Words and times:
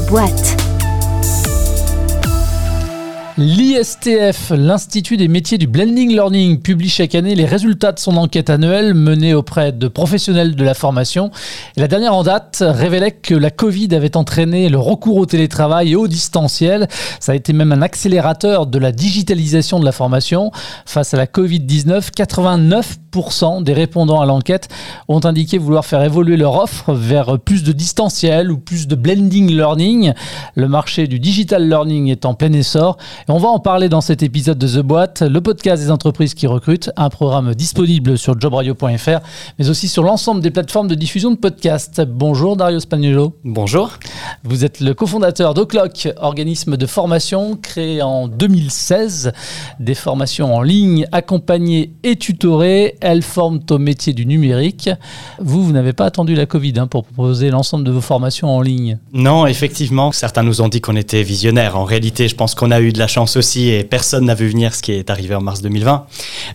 Boîte. 0.00 0.56
L'ISTF, 3.36 4.52
l'Institut 4.56 5.18
des 5.18 5.28
métiers 5.28 5.58
du 5.58 5.66
blending 5.66 6.10
learning, 6.10 6.60
publie 6.62 6.88
chaque 6.88 7.14
année 7.14 7.34
les 7.34 7.44
résultats 7.44 7.92
de 7.92 7.98
son 7.98 8.16
enquête 8.16 8.48
annuelle 8.48 8.94
menée 8.94 9.34
auprès 9.34 9.72
de 9.72 9.88
professionnels 9.88 10.54
de 10.54 10.64
la 10.64 10.72
formation. 10.72 11.30
La 11.76 11.88
dernière 11.88 12.14
en 12.14 12.22
date 12.22 12.64
révélait 12.66 13.10
que 13.10 13.34
la 13.34 13.50
Covid 13.50 13.94
avait 13.94 14.16
entraîné 14.16 14.70
le 14.70 14.78
recours 14.78 15.18
au 15.18 15.26
télétravail 15.26 15.92
et 15.92 15.96
au 15.96 16.08
distanciel. 16.08 16.88
Ça 17.20 17.32
a 17.32 17.34
été 17.34 17.52
même 17.52 17.72
un 17.72 17.82
accélérateur 17.82 18.66
de 18.66 18.78
la 18.78 18.92
digitalisation 18.92 19.78
de 19.78 19.84
la 19.84 19.92
formation. 19.92 20.52
Face 20.86 21.12
à 21.12 21.18
la 21.18 21.26
Covid-19, 21.26 22.12
89% 22.12 23.01
des 23.60 23.72
répondants 23.74 24.20
à 24.20 24.26
l'enquête 24.26 24.68
ont 25.06 25.20
indiqué 25.24 25.58
vouloir 25.58 25.84
faire 25.84 26.02
évoluer 26.02 26.38
leur 26.38 26.56
offre 26.56 26.94
vers 26.94 27.38
plus 27.38 27.62
de 27.62 27.72
distanciel 27.72 28.50
ou 28.50 28.56
plus 28.56 28.88
de 28.88 28.94
blending 28.94 29.50
learning. 29.50 30.12
Le 30.54 30.66
marché 30.66 31.06
du 31.06 31.18
digital 31.18 31.68
learning 31.68 32.08
est 32.08 32.24
en 32.24 32.32
plein 32.34 32.52
essor. 32.52 32.96
Et 33.28 33.30
on 33.30 33.38
va 33.38 33.48
en 33.48 33.58
parler 33.58 33.90
dans 33.90 34.00
cet 34.00 34.22
épisode 34.22 34.56
de 34.56 34.66
The 34.66 34.82
Boîte, 34.82 35.20
le 35.20 35.40
podcast 35.42 35.82
des 35.82 35.90
entreprises 35.90 36.32
qui 36.32 36.46
recrutent, 36.46 36.90
un 36.96 37.10
programme 37.10 37.54
disponible 37.54 38.16
sur 38.16 38.40
jobradio.fr, 38.40 39.20
mais 39.58 39.68
aussi 39.68 39.88
sur 39.88 40.04
l'ensemble 40.04 40.40
des 40.40 40.50
plateformes 40.50 40.88
de 40.88 40.94
diffusion 40.94 41.30
de 41.30 41.36
podcasts. 41.36 42.00
Bonjour 42.00 42.56
Dario 42.56 42.80
Spagnolo. 42.80 43.36
Bonjour. 43.44 43.90
Vous 44.42 44.64
êtes 44.64 44.80
le 44.80 44.94
cofondateur 44.94 45.52
d'Oclock, 45.52 46.08
organisme 46.16 46.78
de 46.78 46.86
formation 46.86 47.56
créé 47.56 48.00
en 48.00 48.26
2016. 48.26 49.32
Des 49.80 49.94
formations 49.94 50.54
en 50.54 50.62
ligne 50.62 51.06
accompagnées 51.12 51.92
et 52.02 52.16
tutorées. 52.16 52.96
Elles 53.02 53.22
forment 53.22 53.60
au 53.70 53.78
métier 53.78 54.12
du 54.12 54.26
numérique. 54.26 54.88
Vous, 55.40 55.64
vous 55.64 55.72
n'avez 55.72 55.92
pas 55.92 56.06
attendu 56.06 56.34
la 56.34 56.46
Covid 56.46 56.74
hein, 56.78 56.86
pour 56.86 57.04
proposer 57.04 57.50
l'ensemble 57.50 57.84
de 57.84 57.90
vos 57.90 58.00
formations 58.00 58.48
en 58.48 58.62
ligne. 58.62 58.98
Non, 59.12 59.46
effectivement, 59.46 60.12
certains 60.12 60.42
nous 60.42 60.60
ont 60.60 60.68
dit 60.68 60.80
qu'on 60.80 60.96
était 60.96 61.22
visionnaires. 61.22 61.76
En 61.76 61.84
réalité, 61.84 62.28
je 62.28 62.34
pense 62.34 62.54
qu'on 62.54 62.70
a 62.70 62.80
eu 62.80 62.92
de 62.92 62.98
la 62.98 63.08
chance 63.08 63.36
aussi 63.36 63.68
et 63.68 63.84
personne 63.84 64.26
n'a 64.26 64.34
vu 64.34 64.48
venir 64.48 64.74
ce 64.74 64.82
qui 64.82 64.92
est 64.92 65.10
arrivé 65.10 65.34
en 65.34 65.40
mars 65.40 65.62
2020. 65.62 66.06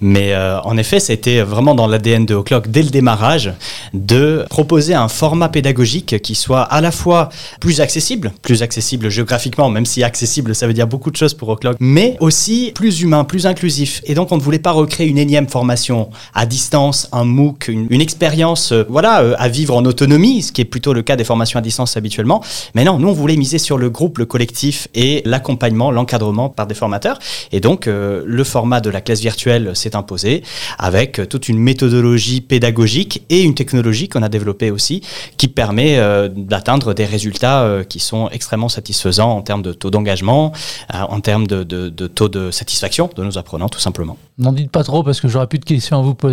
Mais 0.01 0.33
euh, 0.33 0.61
en 0.61 0.77
effet, 0.77 0.99
c'était 0.99 1.41
vraiment 1.41 1.75
dans 1.75 1.87
l'ADN 1.87 2.25
de 2.25 2.35
O'Clock 2.35 2.69
dès 2.69 2.83
le 2.83 2.89
démarrage 2.89 3.53
de 3.93 4.45
proposer 4.49 4.93
un 4.93 5.07
format 5.07 5.49
pédagogique 5.49 6.21
qui 6.21 6.35
soit 6.35 6.61
à 6.61 6.81
la 6.81 6.91
fois 6.91 7.29
plus 7.59 7.81
accessible, 7.81 8.31
plus 8.41 8.63
accessible 8.63 9.09
géographiquement, 9.09 9.69
même 9.69 9.85
si 9.85 10.03
accessible 10.03 10.55
ça 10.55 10.67
veut 10.67 10.73
dire 10.73 10.87
beaucoup 10.87 11.11
de 11.11 11.15
choses 11.15 11.33
pour 11.33 11.49
O'Clock, 11.49 11.77
mais 11.79 12.17
aussi 12.19 12.71
plus 12.73 13.01
humain, 13.01 13.23
plus 13.23 13.45
inclusif. 13.45 14.01
Et 14.05 14.13
donc 14.13 14.31
on 14.31 14.37
ne 14.37 14.41
voulait 14.41 14.59
pas 14.59 14.71
recréer 14.71 15.07
une 15.07 15.17
énième 15.17 15.47
formation 15.47 16.09
à 16.37 16.45
distance, 16.45 17.09
un 17.11 17.23
MOOC, 17.23 17.67
une, 17.67 17.99
expérience 17.99 18.71
euh, 18.71 18.83
voilà, 18.89 19.21
euh, 19.23 19.35
à 19.39 19.49
vivre 19.49 19.75
en 19.75 19.83
autonomie, 19.85 20.43
ce 20.43 20.51
qui 20.51 20.61
est 20.61 20.65
plutôt 20.65 20.93
le 20.93 21.01
cas 21.01 21.15
des 21.15 21.23
formations 21.23 21.57
à 21.57 21.63
distance 21.63 21.97
habituellement. 21.97 22.43
Mais 22.75 22.83
non, 22.83 22.99
nous 22.99 23.07
on 23.07 23.13
voulait 23.13 23.35
miser 23.35 23.57
sur 23.57 23.79
le 23.79 23.89
groupe, 23.89 24.19
le 24.19 24.27
collectif 24.27 24.87
et 24.93 25.23
l'accompagnement, 25.25 25.89
l'encadrement 25.89 26.49
par 26.49 26.67
des 26.67 26.75
formateurs. 26.75 27.17
Et 27.51 27.59
donc, 27.59 27.87
euh, 27.87 28.21
le 28.23 28.43
format 28.43 28.81
de 28.81 28.91
la 28.91 29.01
classe 29.01 29.19
virtuelle 29.19 29.75
s'est 29.75 29.95
imposé 29.95 30.43
avec 30.77 31.27
toute 31.27 31.49
une 31.49 31.57
méthodologie 31.57 32.41
pédagogique 32.41 33.23
et 33.31 33.41
une 33.41 33.55
technologie 33.55 34.07
qu'on 34.07 34.21
a 34.21 34.29
développée 34.29 34.69
aussi 34.69 35.01
qui 35.37 35.47
permet 35.47 35.99
d'atteindre 36.35 36.93
des 36.93 37.05
résultats 37.05 37.79
qui 37.89 37.99
sont 37.99 38.29
extrêmement 38.29 38.69
satisfaisants 38.69 39.31
en 39.31 39.41
termes 39.41 39.63
de 39.63 39.73
taux 39.73 39.89
d'engagement, 39.89 40.53
en 40.93 41.19
termes 41.19 41.47
de, 41.47 41.63
de, 41.63 42.07
taux 42.07 42.29
de 42.29 42.51
satisfaction 42.51 43.09
de 43.15 43.23
nos 43.23 43.37
apprenants, 43.39 43.69
tout 43.69 43.79
simplement. 43.79 44.17
N'en 44.37 44.51
dites 44.51 44.69
pas 44.69 44.83
trop 44.83 45.01
parce 45.01 45.19
que 45.19 45.27
j'aurais 45.27 45.47
plus 45.47 45.59
de 45.59 45.65
questions 45.65 45.97
à 45.97 46.01
vous 46.01 46.13
poser. 46.13 46.26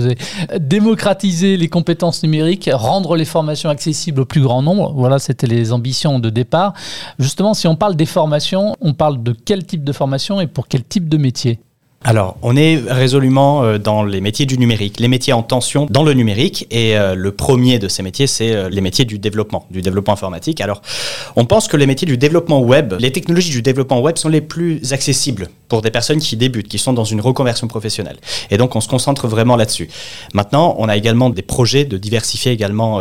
Démocratiser 0.59 1.57
les 1.57 1.69
compétences 1.69 2.23
numériques, 2.23 2.71
rendre 2.73 3.17
les 3.17 3.25
formations 3.25 3.71
accessibles 3.71 4.21
au 4.21 4.25
plus 4.25 4.41
grand 4.41 4.63
nombre, 4.63 4.93
voilà, 4.95 5.19
c'était 5.19 5.47
les 5.47 5.73
ambitions 5.73 6.19
de 6.19 6.31
départ. 6.31 6.75
Justement, 7.19 7.55
si 7.55 7.67
on 7.67 7.77
parle 7.77 7.97
des 7.97 8.07
formations, 8.07 8.77
on 8.81 8.95
parle 8.95 9.23
de 9.23 9.33
quel 9.33 9.65
type 9.65 9.85
de 9.85 9.93
formation 9.93 10.41
et 10.41 10.47
pour 10.47 10.69
quel 10.69 10.85
type 10.85 11.09
de 11.09 11.17
métier? 11.17 11.61
Alors, 12.07 12.37
on 12.43 12.55
est 12.55 12.83
résolument 12.87 13.65
euh, 13.65 13.79
dans 13.79 14.05
les 14.05 14.21
métiers 14.21 14.45
du 14.45 14.59
numérique, 14.59 15.01
les 15.01 15.09
métiers 15.09 15.33
en 15.33 15.43
tension 15.43 15.87
dans 15.89 16.03
le 16.03 16.13
numérique. 16.13 16.67
Et 16.71 16.99
euh, 16.99 17.15
le 17.15 17.33
premier 17.33 17.79
de 17.79 17.89
ces 17.89 18.03
métiers, 18.03 18.27
c'est 18.27 18.55
euh, 18.55 18.69
les 18.69 18.83
métiers 18.83 19.07
du 19.07 19.19
développement, 19.19 19.65
du 19.71 19.81
développement 19.81 20.13
informatique. 20.13 20.61
Alors, 20.61 20.83
on 21.35 21.47
pense 21.47 21.67
que 21.67 21.79
les 21.79 21.87
métiers 21.87 22.05
du 22.07 22.19
développement 22.19 22.61
web, 22.61 22.93
les 23.01 23.11
technologies 23.11 23.53
du 23.53 23.63
développement 23.63 24.03
web 24.03 24.19
sont 24.19 24.29
les 24.29 24.43
plus 24.43 24.93
accessibles 24.93 25.49
pour 25.69 25.81
des 25.81 25.91
personnes 25.91 26.19
qui 26.19 26.37
débutent, 26.37 26.69
qui 26.69 26.77
sont 26.77 26.93
dans 26.93 27.05
une 27.05 27.23
reconversion 27.23 27.69
professionnelle. 27.69 28.19
Et 28.51 28.59
donc, 28.59 28.77
on 28.77 28.83
se 28.83 28.89
concentre 28.89 29.27
vraiment 29.27 29.57
là-dessus. 29.57 29.89
Maintenant, 30.35 30.77
on 30.79 30.91
a 30.91 30.99
également 30.99 31.31
des 31.31 31.41
projets 31.41 31.87
de 31.87 31.97
diversifier 31.97 32.53
également 32.53 33.01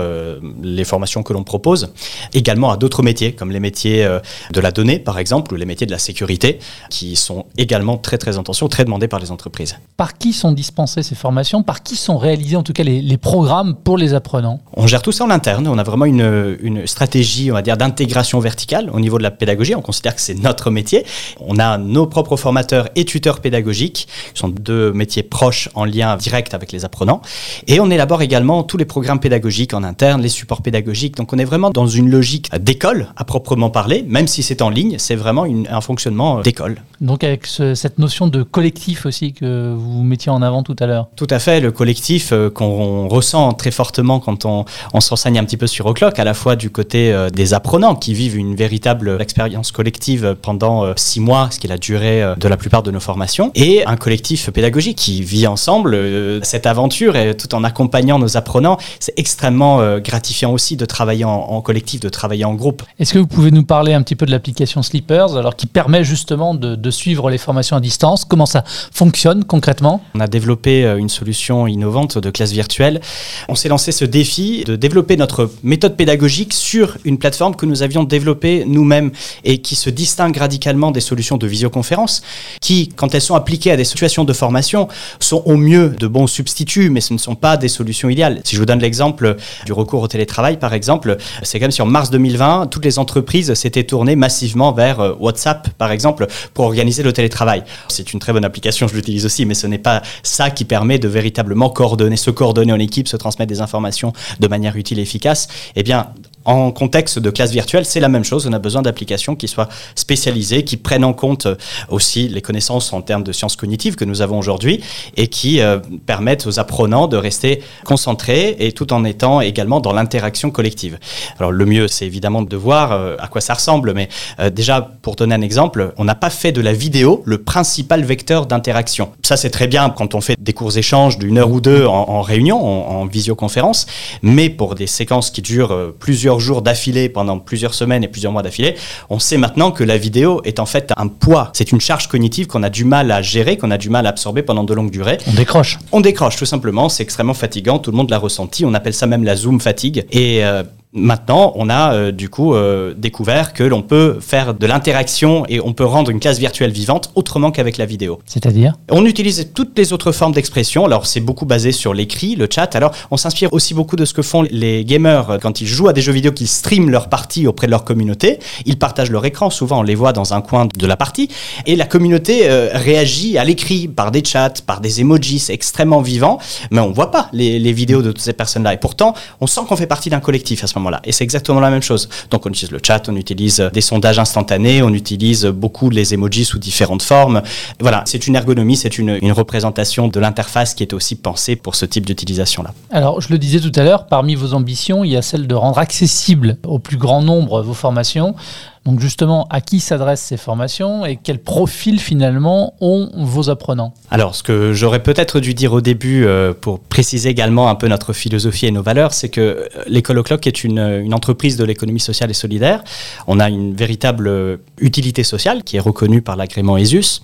les 0.63 0.83
formations 0.85 1.23
que 1.23 1.33
l'on 1.33 1.43
propose, 1.43 1.93
également 2.33 2.71
à 2.71 2.77
d'autres 2.77 3.03
métiers, 3.03 3.33
comme 3.33 3.51
les 3.51 3.59
métiers 3.59 4.07
de 4.51 4.59
la 4.61 4.71
donnée, 4.71 4.97
par 4.97 5.19
exemple, 5.19 5.53
ou 5.53 5.57
les 5.57 5.65
métiers 5.65 5.85
de 5.85 5.91
la 5.91 5.99
sécurité, 5.99 6.59
qui 6.89 7.15
sont 7.17 7.45
également 7.57 7.97
très, 7.97 8.17
très 8.17 8.37
en 8.37 8.43
tension, 8.43 8.69
très 8.69 8.85
par 9.07 9.19
les 9.19 9.31
entreprises. 9.31 9.75
Par 9.97 10.17
qui 10.17 10.33
sont 10.33 10.51
dispensées 10.51 11.03
ces 11.03 11.15
formations? 11.15 11.63
Par 11.63 11.83
qui 11.83 11.95
sont 11.95 12.17
réalisés 12.17 12.55
en 12.55 12.63
tout 12.63 12.73
cas 12.73 12.83
les, 12.83 13.17
programmes 13.17 13.75
pour 13.75 13.97
les 13.97 14.13
apprenants? 14.13 14.59
On 14.75 14.87
gère 14.87 15.01
tout 15.01 15.11
ça 15.11 15.23
en 15.23 15.29
interne. 15.29 15.67
On 15.67 15.77
a 15.77 15.83
vraiment 15.83 16.05
une, 16.05 16.57
une 16.61 16.87
stratégie, 16.87 17.51
on 17.51 17.53
va 17.53 17.61
dire, 17.61 17.77
d'intégration 17.77 18.39
verticale 18.39 18.89
au 18.91 18.99
niveau 18.99 19.17
de 19.17 19.23
la 19.23 19.31
pédagogie. 19.31 19.75
On 19.75 19.81
considère 19.81 20.15
que 20.15 20.21
c'est 20.21 20.35
notre 20.35 20.71
métier. 20.71 21.05
On 21.39 21.59
a 21.59 21.77
nos 21.77 22.07
propres 22.07 22.37
formateurs 22.37 22.89
et 22.95 23.05
tuteurs 23.05 23.39
pédagogiques, 23.39 24.07
qui 24.33 24.39
sont 24.39 24.49
deux 24.49 24.91
métiers 24.93 25.23
proches 25.23 25.69
en 25.75 25.85
lien 25.85 26.15
direct 26.17 26.53
avec 26.53 26.71
les 26.71 26.85
apprenants. 26.85 27.21
Et 27.67 27.79
on 27.79 27.89
élabore 27.89 28.21
également 28.21 28.63
tous 28.63 28.77
les 28.77 28.85
programmes 28.85 29.19
pédagogiques 29.19 29.73
en 29.73 29.83
interne, 29.83 30.21
les 30.21 30.29
supports 30.29 30.61
pédagogiques. 30.61 31.15
Donc 31.15 31.33
on 31.33 31.37
est 31.37 31.45
vraiment 31.45 31.69
dans 31.69 31.87
une 31.87 32.09
logique 32.09 32.49
d'école 32.59 33.07
à 33.15 33.23
proprement 33.23 33.69
parler, 33.69 34.03
même 34.07 34.27
si 34.27 34.43
c'est 34.43 34.61
en 34.61 34.69
ligne, 34.69 34.95
c'est 34.99 35.15
vraiment 35.15 35.45
un 35.45 35.81
fonctionnement 35.81 36.41
d'école. 36.41 36.81
Donc 37.01 37.23
avec 37.23 37.45
cette 37.45 37.99
notion 37.99 38.27
de 38.27 38.43
collectif 38.43 38.82
aussi 39.05 39.33
que 39.33 39.73
vous 39.75 40.03
mettiez 40.03 40.31
en 40.31 40.41
avant 40.41 40.63
tout 40.63 40.75
à 40.79 40.85
l'heure. 40.85 41.07
Tout 41.15 41.27
à 41.29 41.39
fait, 41.39 41.59
le 41.59 41.71
collectif 41.71 42.31
euh, 42.31 42.49
qu'on 42.49 43.07
ressent 43.07 43.53
très 43.53 43.71
fortement 43.71 44.19
quand 44.19 44.45
on, 44.45 44.65
on 44.93 45.01
s'enseigne 45.01 45.39
un 45.39 45.43
petit 45.43 45.57
peu 45.57 45.67
sur 45.67 45.85
O'Clock, 45.85 46.19
à 46.19 46.23
la 46.23 46.33
fois 46.33 46.55
du 46.55 46.69
côté 46.69 47.11
euh, 47.11 47.29
des 47.29 47.53
apprenants 47.53 47.95
qui 47.95 48.13
vivent 48.13 48.37
une 48.37 48.55
véritable 48.55 49.17
expérience 49.21 49.71
collective 49.71 50.35
pendant 50.41 50.83
euh, 50.83 50.93
six 50.95 51.19
mois, 51.19 51.49
ce 51.51 51.59
qui 51.59 51.67
est 51.67 51.69
la 51.69 51.77
durée 51.77 52.23
de 52.37 52.47
la 52.47 52.57
plupart 52.57 52.83
de 52.83 52.91
nos 52.91 52.99
formations, 52.99 53.51
et 53.55 53.85
un 53.85 53.95
collectif 53.95 54.49
pédagogique 54.51 54.97
qui 54.97 55.21
vit 55.21 55.47
ensemble 55.47 55.97
cette 56.43 56.65
aventure 56.65 57.15
et 57.15 57.35
tout 57.35 57.53
en 57.55 57.63
accompagnant 57.63 58.19
nos 58.19 58.37
apprenants. 58.37 58.77
C'est 58.99 59.13
extrêmement 59.17 59.99
gratifiant 59.99 60.51
aussi 60.51 60.77
de 60.77 60.85
travailler 60.85 61.25
en, 61.25 61.61
collectif, 61.61 61.99
de 61.99 62.09
travailler 62.09 62.45
en 62.45 62.53
groupe. 62.53 62.83
Est-ce 62.99 63.13
que 63.13 63.19
vous 63.19 63.27
pouvez 63.27 63.51
nous 63.51 63.63
parler 63.63 63.93
un 63.93 64.01
petit 64.01 64.15
peu 64.15 64.25
de 64.25 64.31
l'application 64.31 64.81
Sleepers, 64.81 65.35
alors 65.37 65.55
qui 65.55 65.65
permet 65.65 66.03
justement 66.03 66.53
de, 66.53 66.75
de 66.75 66.91
suivre 66.91 67.29
les 67.29 67.37
formations 67.37 67.75
à 67.75 67.79
distance? 67.79 68.25
Comment 68.25 68.45
ça 68.45 68.62
fonctionne 68.91 69.43
concrètement? 69.43 70.03
On 70.15 70.19
a 70.19 70.27
développé 70.27 70.85
euh, 70.85 70.97
une 70.97 71.09
solution 71.09 71.67
innovante 71.67 72.17
de 72.17 72.29
classe 72.29 72.51
virtuelle. 72.51 73.01
On 73.49 73.55
s'est 73.55 73.69
lancé 73.69 73.91
ce 73.91 74.05
défi 74.05 74.63
de 74.65 74.75
développer 74.75 75.17
notre 75.17 75.49
méthode 75.63 75.95
pédagogique 75.95 76.53
sur 76.53 76.97
une 77.03 77.17
plateforme 77.17 77.55
que 77.55 77.65
nous 77.65 77.83
avions 77.83 78.03
développée 78.03 78.63
nous-mêmes 78.65 79.11
et 79.43 79.59
qui 79.59 79.75
se 79.75 79.89
distingue 79.89 80.37
radicalement 80.37 80.91
des 80.91 81.01
solutions 81.01 81.37
de 81.37 81.47
visioconférence, 81.47 82.21
qui, 82.61 82.89
quand 82.89 83.13
elles 83.13 83.21
sont 83.21 83.35
appliquées 83.35 83.71
à 83.71 83.77
des 83.77 83.83
situations 83.83 84.23
de 84.23 84.33
formation, 84.33 84.87
sont 85.19 85.43
au 85.45 85.57
mieux 85.57 85.89
de 85.89 86.07
bons 86.07 86.27
substituts, 86.27 86.89
mais 86.89 87.01
ce 87.01 87.13
ne 87.13 87.19
sont 87.19 87.35
pas 87.35 87.57
des 87.57 87.67
solutions 87.67 88.09
idéales. 88.09 88.41
Si 88.43 88.55
je 88.55 88.59
vous 88.59 88.65
donne 88.65 88.79
l'exemple 88.79 89.35
du 89.65 89.73
recours 89.73 90.01
au 90.01 90.07
télétravail, 90.07 90.57
par 90.57 90.73
exemple, 90.73 91.17
c'est 91.43 91.59
comme 91.59 91.71
si 91.71 91.81
en 91.81 91.85
mars 91.85 92.09
2020, 92.09 92.67
toutes 92.67 92.85
les 92.85 92.99
entreprises 92.99 93.53
s'étaient 93.53 93.83
tournées 93.83 94.15
massivement 94.15 94.71
vers 94.71 94.99
euh, 94.99 95.13
WhatsApp, 95.19 95.69
par 95.77 95.91
exemple, 95.91 96.27
pour 96.53 96.65
organiser 96.65 97.03
le 97.03 97.13
télétravail. 97.13 97.63
C'est 97.87 98.13
une 98.13 98.19
très 98.19 98.33
bonne 98.33 98.45
application 98.45 98.52
je 98.61 98.95
l'utilise 98.95 99.25
aussi, 99.25 99.45
mais 99.45 99.53
ce 99.53 99.67
n'est 99.67 99.77
pas 99.77 100.01
ça 100.23 100.49
qui 100.49 100.65
permet 100.65 100.99
de 100.99 101.07
véritablement 101.07 101.69
coordonner, 101.69 102.17
se 102.17 102.31
coordonner 102.31 102.73
en 102.73 102.79
équipe, 102.79 103.07
se 103.07 103.17
transmettre 103.17 103.49
des 103.49 103.61
informations 103.61 104.13
de 104.39 104.47
manière 104.47 104.75
utile 104.75 104.99
et 104.99 105.03
efficace. 105.03 105.47
Eh 105.75 105.83
bien, 105.83 106.07
en 106.45 106.71
contexte 106.71 107.19
de 107.19 107.29
classe 107.29 107.51
virtuelle, 107.51 107.85
c'est 107.85 107.99
la 107.99 108.09
même 108.09 108.23
chose. 108.23 108.47
On 108.47 108.53
a 108.53 108.59
besoin 108.59 108.81
d'applications 108.81 109.35
qui 109.35 109.47
soient 109.47 109.69
spécialisées, 109.95 110.63
qui 110.63 110.77
prennent 110.77 111.05
en 111.05 111.13
compte 111.13 111.45
euh, 111.45 111.55
aussi 111.89 112.27
les 112.27 112.41
connaissances 112.41 112.93
en 112.93 113.01
termes 113.01 113.23
de 113.23 113.31
sciences 113.31 113.55
cognitives 113.55 113.95
que 113.95 114.05
nous 114.05 114.21
avons 114.21 114.37
aujourd'hui 114.37 114.83
et 115.15 115.27
qui 115.27 115.61
euh, 115.61 115.79
permettent 116.05 116.45
aux 116.45 116.59
apprenants 116.59 117.07
de 117.07 117.17
rester 117.17 117.63
concentrés 117.85 118.55
et 118.59 118.71
tout 118.71 118.93
en 118.93 119.05
étant 119.05 119.41
également 119.41 119.79
dans 119.79 119.93
l'interaction 119.93 120.51
collective. 120.51 120.99
Alors 121.39 121.51
le 121.51 121.65
mieux, 121.65 121.87
c'est 121.87 122.05
évidemment 122.05 122.41
de 122.41 122.57
voir 122.57 122.91
euh, 122.91 123.15
à 123.19 123.27
quoi 123.27 123.41
ça 123.41 123.53
ressemble, 123.53 123.93
mais 123.93 124.09
déjà 124.51 124.81
pour 125.01 125.15
donner 125.15 125.35
un 125.35 125.41
exemple, 125.41 125.93
on 125.97 126.03
n'a 126.03 126.15
pas 126.15 126.29
fait 126.29 126.51
de 126.51 126.61
la 126.61 126.73
vidéo 126.73 127.21
le 127.25 127.37
principal 127.37 128.03
vecteur 128.03 128.45
d'interaction. 128.45 129.11
Ça 129.21 129.37
c'est 129.37 129.49
très 129.49 129.67
bien 129.67 129.89
quand 129.89 130.15
on 130.15 130.21
fait 130.21 130.35
des 130.39 130.53
cours 130.53 130.77
échanges 130.77 131.17
d'une 131.17 131.37
heure 131.37 131.51
ou 131.51 131.61
deux 131.61 131.85
en, 131.85 132.21
réunion, 132.21 132.61
en 132.63 133.05
visioconférence, 133.05 133.85
mais 134.21 134.49
pour 134.49 134.75
des 134.75 134.87
séquences 134.87 135.31
qui 135.31 135.41
durent 135.41 135.93
plusieurs 135.99 136.32
jours 136.39 136.61
d'affilée 136.61 137.09
pendant 137.09 137.39
plusieurs 137.39 137.73
semaines 137.73 138.03
et 138.03 138.07
plusieurs 138.07 138.31
mois 138.31 138.41
d'affilée, 138.41 138.75
on 139.09 139.19
sait 139.19 139.37
maintenant 139.37 139.71
que 139.71 139.83
la 139.83 139.97
vidéo 139.97 140.41
est 140.43 140.59
en 140.59 140.65
fait 140.65 140.91
un 140.97 141.07
poids. 141.07 141.51
C'est 141.53 141.71
une 141.71 141.81
charge 141.81 142.07
cognitive 142.07 142.47
qu'on 142.47 142.63
a 142.63 142.69
du 142.69 142.85
mal 142.85 143.11
à 143.11 143.21
gérer, 143.21 143.57
qu'on 143.57 143.71
a 143.71 143.77
du 143.77 143.89
mal 143.89 144.05
à 144.05 144.09
absorber 144.09 144.43
pendant 144.43 144.63
de 144.63 144.73
longues 144.73 144.91
durées. 144.91 145.17
On 145.27 145.33
décroche. 145.33 145.79
On 145.91 146.01
décroche 146.01 146.35
tout 146.35 146.45
simplement, 146.45 146.89
c'est 146.89 147.03
extrêmement 147.03 147.33
fatigant, 147.33 147.79
tout 147.79 147.91
le 147.91 147.97
monde 147.97 148.09
l'a 148.09 148.19
ressenti, 148.19 148.65
on 148.65 148.73
appelle 148.73 148.93
ça 148.93 149.07
même 149.07 149.23
la 149.23 149.35
zoom 149.35 149.59
fatigue. 149.59 150.05
Et 150.11 150.43
euh, 150.43 150.63
Maintenant, 150.95 151.53
on 151.55 151.71
a 151.71 151.95
euh, 151.95 152.11
du 152.11 152.29
coup 152.29 152.53
euh, 152.53 152.93
découvert 152.95 153.53
que 153.53 153.63
l'on 153.63 153.81
peut 153.81 154.19
faire 154.21 154.53
de 154.53 154.67
l'interaction 154.67 155.43
et 155.49 155.59
on 155.59 155.73
peut 155.73 155.85
rendre 155.85 156.11
une 156.11 156.19
classe 156.19 156.37
virtuelle 156.37 156.69
vivante 156.69 157.11
autrement 157.15 157.49
qu'avec 157.49 157.77
la 157.77 157.87
vidéo. 157.87 158.19
C'est-à-dire 158.27 158.75
On 158.91 159.03
utilise 159.03 159.49
toutes 159.55 159.75
les 159.75 159.91
autres 159.91 160.11
formes 160.11 160.33
d'expression. 160.33 160.85
Alors, 160.85 161.07
c'est 161.07 161.19
beaucoup 161.19 161.47
basé 161.47 161.71
sur 161.71 161.95
l'écrit, 161.95 162.35
le 162.35 162.47
chat. 162.47 162.75
Alors, 162.75 162.91
on 163.09 163.17
s'inspire 163.17 163.51
aussi 163.53 163.73
beaucoup 163.73 163.95
de 163.95 164.05
ce 164.05 164.13
que 164.13 164.21
font 164.21 164.43
les 164.43 164.85
gamers 164.85 165.31
euh, 165.31 165.37
quand 165.39 165.61
ils 165.61 165.65
jouent 165.65 165.87
à 165.87 165.93
des 165.93 166.01
jeux 166.01 166.11
vidéo, 166.11 166.31
qu'ils 166.31 166.47
streament 166.47 166.91
leur 166.91 167.09
partie 167.09 167.47
auprès 167.47 167.65
de 167.65 167.71
leur 167.71 167.85
communauté. 167.85 168.37
Ils 168.67 168.77
partagent 168.77 169.09
leur 169.09 169.25
écran. 169.25 169.49
Souvent, 169.49 169.79
on 169.79 169.83
les 169.83 169.95
voit 169.95 170.13
dans 170.13 170.35
un 170.35 170.41
coin 170.41 170.67
de 170.67 170.85
la 170.85 170.95
partie. 170.95 171.27
Et 171.65 171.75
la 171.75 171.85
communauté 171.85 172.47
réagit 172.71 173.39
à 173.39 173.43
l'écrit 173.43 173.87
par 173.87 174.11
des 174.11 174.23
chats, 174.23 174.53
par 174.67 174.79
des 174.79 175.01
emojis. 175.01 175.39
C'est 175.39 175.53
extrêmement 175.53 176.01
vivant. 176.01 176.37
Mais 176.69 176.81
on 176.81 176.91
voit 176.91 177.09
pas 177.09 177.29
les, 177.33 177.57
les 177.57 177.73
vidéos 177.73 178.03
de 178.03 178.11
toutes 178.11 178.21
ces 178.21 178.33
personnes-là. 178.33 178.75
Et 178.75 178.77
pourtant, 178.77 179.15
on 179.41 179.47
sent 179.47 179.61
qu'on 179.67 179.75
fait 179.75 179.87
partie 179.87 180.11
d'un 180.11 180.19
collectif 180.19 180.63
à 180.63 180.67
ce 180.67 180.77
moment 180.77 180.82
et 181.03 181.11
c'est 181.11 181.23
exactement 181.23 181.59
la 181.59 181.69
même 181.69 181.81
chose. 181.81 182.09
Donc 182.29 182.45
on 182.45 182.49
utilise 182.49 182.71
le 182.71 182.79
chat, 182.81 183.07
on 183.09 183.15
utilise 183.15 183.69
des 183.73 183.81
sondages 183.81 184.19
instantanés, 184.19 184.81
on 184.81 184.89
utilise 184.89 185.45
beaucoup 185.45 185.89
les 185.89 186.13
emojis 186.13 186.45
sous 186.45 186.59
différentes 186.59 187.03
formes. 187.03 187.41
Voilà, 187.79 188.03
c'est 188.05 188.27
une 188.27 188.35
ergonomie, 188.35 188.75
c'est 188.77 188.97
une, 188.97 189.17
une 189.21 189.31
représentation 189.31 190.07
de 190.07 190.19
l'interface 190.19 190.73
qui 190.73 190.83
est 190.83 190.93
aussi 190.93 191.15
pensée 191.15 191.55
pour 191.55 191.75
ce 191.75 191.85
type 191.85 192.05
d'utilisation-là. 192.05 192.73
Alors 192.91 193.21
je 193.21 193.29
le 193.29 193.37
disais 193.37 193.59
tout 193.59 193.71
à 193.75 193.83
l'heure, 193.83 194.07
parmi 194.07 194.35
vos 194.35 194.53
ambitions, 194.53 195.03
il 195.03 195.11
y 195.11 195.17
a 195.17 195.21
celle 195.21 195.47
de 195.47 195.55
rendre 195.55 195.77
accessible 195.77 196.57
au 196.65 196.79
plus 196.79 196.97
grand 196.97 197.21
nombre 197.21 197.61
vos 197.61 197.73
formations. 197.73 198.35
Donc 198.85 198.99
justement, 198.99 199.47
à 199.49 199.61
qui 199.61 199.79
s'adressent 199.79 200.21
ces 200.23 200.35
formations 200.35 201.05
et 201.05 201.15
quel 201.15 201.39
profil 201.39 202.01
finalement 202.01 202.73
ont 202.81 203.09
vos 203.15 203.49
apprenants? 203.49 203.93
Alors, 204.11 204.35
ce 204.35 204.43
que 204.43 204.73
j'aurais 204.73 205.01
peut-être 205.01 205.39
dû 205.39 205.53
dire 205.53 205.71
au 205.71 205.79
début 205.79 206.25
euh, 206.25 206.53
pour 206.53 206.79
préciser 206.79 207.29
également 207.29 207.69
un 207.69 207.75
peu 207.75 207.87
notre 207.87 208.11
philosophie 208.11 208.65
et 208.65 208.71
nos 208.71 208.83
valeurs, 208.83 209.13
c'est 209.13 209.29
que 209.29 209.39
euh, 209.39 209.67
l'école 209.87 210.19
au 210.19 210.23
clock 210.23 210.45
est 210.47 210.65
une, 210.65 210.79
une 210.79 211.13
entreprise 211.13 211.55
de 211.55 211.63
l'économie 211.63 212.01
sociale 212.01 212.29
et 212.29 212.33
solidaire. 212.33 212.83
On 213.27 213.39
a 213.39 213.47
une 213.47 213.73
véritable 213.73 214.27
euh, 214.27 214.57
utilité 214.79 215.23
sociale 215.23 215.63
qui 215.63 215.77
est 215.77 215.81
reconnue 215.81 216.21
par 216.21 216.35
l'agrément 216.35 216.75
ESUS. 216.75 217.21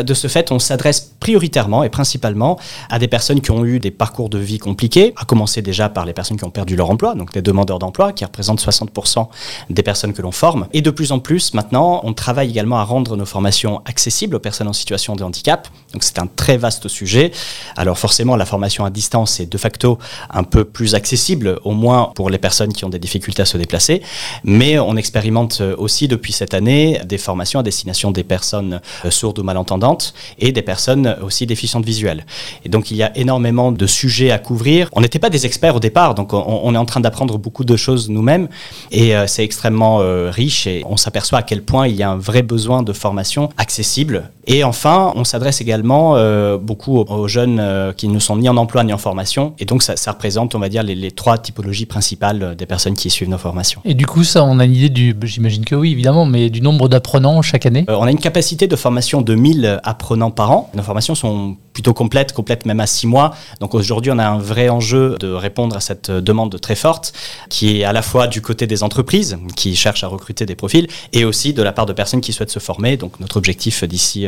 De 0.00 0.14
ce 0.14 0.28
fait, 0.28 0.52
on 0.52 0.60
s'adresse 0.60 1.00
prioritairement 1.18 1.82
et 1.82 1.88
principalement 1.88 2.58
à 2.90 3.00
des 3.00 3.08
personnes 3.08 3.40
qui 3.40 3.50
ont 3.50 3.64
eu 3.64 3.80
des 3.80 3.90
parcours 3.90 4.28
de 4.28 4.38
vie 4.38 4.58
compliqués, 4.58 5.14
à 5.16 5.24
commencer 5.24 5.62
déjà 5.62 5.88
par 5.88 6.04
les 6.04 6.12
personnes 6.12 6.36
qui 6.36 6.44
ont 6.44 6.50
perdu 6.50 6.76
leur 6.76 6.90
emploi, 6.90 7.14
donc 7.16 7.32
des 7.32 7.42
demandeurs 7.42 7.80
d'emploi 7.80 8.12
qui 8.12 8.24
représentent 8.24 8.62
60% 8.62 9.26
des 9.68 9.82
personnes 9.82 10.12
que 10.12 10.22
l'on 10.22 10.32
forme, 10.32 10.68
et 10.72 10.80
de 10.80 10.91
plus 10.92 11.12
en 11.12 11.18
plus, 11.18 11.54
maintenant, 11.54 12.00
on 12.04 12.12
travaille 12.12 12.50
également 12.50 12.78
à 12.78 12.84
rendre 12.84 13.16
nos 13.16 13.26
formations 13.26 13.82
accessibles 13.84 14.36
aux 14.36 14.40
personnes 14.40 14.68
en 14.68 14.72
situation 14.72 15.16
de 15.16 15.24
handicap. 15.24 15.68
Donc 15.92 16.02
c'est 16.02 16.18
un 16.18 16.26
très 16.26 16.56
vaste 16.56 16.88
sujet. 16.88 17.32
Alors 17.76 17.98
forcément, 17.98 18.36
la 18.36 18.46
formation 18.46 18.84
à 18.84 18.90
distance 18.90 19.40
est 19.40 19.46
de 19.46 19.58
facto 19.58 19.98
un 20.30 20.44
peu 20.44 20.64
plus 20.64 20.94
accessible, 20.94 21.58
au 21.64 21.72
moins 21.72 22.12
pour 22.14 22.30
les 22.30 22.38
personnes 22.38 22.72
qui 22.72 22.84
ont 22.84 22.88
des 22.88 22.98
difficultés 22.98 23.42
à 23.42 23.46
se 23.46 23.58
déplacer. 23.58 24.02
Mais 24.44 24.78
on 24.78 24.96
expérimente 24.96 25.60
aussi 25.60 26.08
depuis 26.08 26.32
cette 26.32 26.54
année 26.54 27.00
des 27.04 27.18
formations 27.18 27.60
à 27.60 27.62
destination 27.62 28.10
des 28.10 28.24
personnes 28.24 28.80
euh, 29.04 29.10
sourdes 29.10 29.38
ou 29.38 29.42
malentendantes 29.42 30.14
et 30.38 30.52
des 30.52 30.62
personnes 30.62 31.16
aussi 31.22 31.46
déficientes 31.46 31.84
visuelles. 31.84 32.24
Et 32.64 32.68
donc 32.68 32.90
il 32.90 32.96
y 32.96 33.02
a 33.02 33.16
énormément 33.16 33.72
de 33.72 33.86
sujets 33.86 34.30
à 34.30 34.38
couvrir. 34.38 34.88
On 34.92 35.00
n'était 35.00 35.18
pas 35.18 35.30
des 35.30 35.46
experts 35.46 35.76
au 35.76 35.80
départ, 35.80 36.14
donc 36.14 36.32
on, 36.32 36.74
est 36.74 36.78
en 36.78 36.84
train 36.84 37.00
d'apprendre 37.00 37.38
beaucoup 37.38 37.64
de 37.64 37.76
choses 37.76 38.08
nous-mêmes 38.08 38.48
et 38.90 39.14
euh, 39.14 39.26
c'est 39.26 39.44
extrêmement 39.44 40.00
euh, 40.00 40.30
riche 40.30 40.66
on 40.86 40.96
s'aperçoit 40.96 41.38
à 41.38 41.42
quel 41.42 41.62
point 41.62 41.88
il 41.88 41.94
y 41.94 42.02
a 42.02 42.10
un 42.10 42.16
vrai 42.16 42.42
besoin 42.42 42.82
de 42.82 42.92
formation 42.92 43.48
accessible. 43.56 44.30
Et 44.46 44.64
enfin, 44.64 45.12
on 45.14 45.24
s'adresse 45.24 45.60
également 45.60 46.16
euh, 46.16 46.58
beaucoup 46.58 46.98
aux, 46.98 47.28
jeunes 47.28 47.58
euh, 47.60 47.92
qui 47.92 48.08
ne 48.08 48.18
sont 48.18 48.36
ni 48.36 48.48
en 48.48 48.56
emploi 48.56 48.82
ni 48.82 48.92
en 48.92 48.98
formation. 48.98 49.54
Et 49.58 49.64
donc, 49.64 49.82
ça, 49.82 49.94
représente, 50.10 50.54
on 50.54 50.58
va 50.58 50.68
dire, 50.68 50.82
les, 50.82 51.10
trois 51.12 51.38
typologies 51.38 51.86
principales 51.86 52.56
des 52.56 52.66
personnes 52.66 52.94
qui 52.94 53.10
suivent 53.10 53.28
nos 53.28 53.38
formations. 53.38 53.80
Et 53.84 53.94
du 53.94 54.06
coup, 54.06 54.24
ça, 54.24 54.44
on 54.44 54.58
a 54.58 54.64
une 54.64 54.74
idée 54.74 54.88
du, 54.88 55.14
j'imagine 55.22 55.64
que 55.64 55.74
oui, 55.74 55.92
évidemment, 55.92 56.26
mais 56.26 56.50
du 56.50 56.60
nombre 56.60 56.88
d'apprenants 56.88 57.40
chaque 57.42 57.66
année 57.66 57.84
euh, 57.88 57.96
On 57.98 58.04
a 58.04 58.10
une 58.10 58.18
capacité 58.18 58.66
de 58.66 58.76
formation 58.76 59.22
de 59.22 59.34
1000 59.34 59.80
apprenants 59.84 60.30
par 60.30 60.50
an. 60.50 60.70
Nos 60.74 60.82
formations 60.82 61.14
sont 61.14 61.56
plutôt 61.72 61.94
complètes, 61.94 62.32
complètes 62.32 62.66
même 62.66 62.80
à 62.80 62.86
6 62.86 63.06
mois. 63.06 63.34
Donc 63.60 63.74
aujourd'hui, 63.74 64.10
on 64.10 64.18
a 64.18 64.26
un 64.26 64.38
vrai 64.38 64.68
enjeu 64.68 65.16
de 65.20 65.32
répondre 65.32 65.76
à 65.76 65.80
cette 65.80 66.10
demande 66.10 66.60
très 66.60 66.74
forte, 66.74 67.12
qui 67.48 67.80
est 67.80 67.84
à 67.84 67.92
la 67.92 68.02
fois 68.02 68.26
du 68.26 68.42
côté 68.42 68.66
des 68.66 68.82
entreprises 68.82 69.38
qui 69.56 69.76
cherchent 69.76 70.04
à 70.04 70.08
recruter 70.08 70.46
des 70.46 70.54
profils 70.54 70.71
et 71.12 71.24
aussi 71.24 71.52
de 71.52 71.62
la 71.62 71.72
part 71.72 71.86
de 71.86 71.92
personnes 71.92 72.20
qui 72.20 72.32
souhaitent 72.32 72.50
se 72.50 72.58
former. 72.58 72.96
Donc 72.96 73.20
notre 73.20 73.36
objectif 73.36 73.84
d'ici 73.84 74.26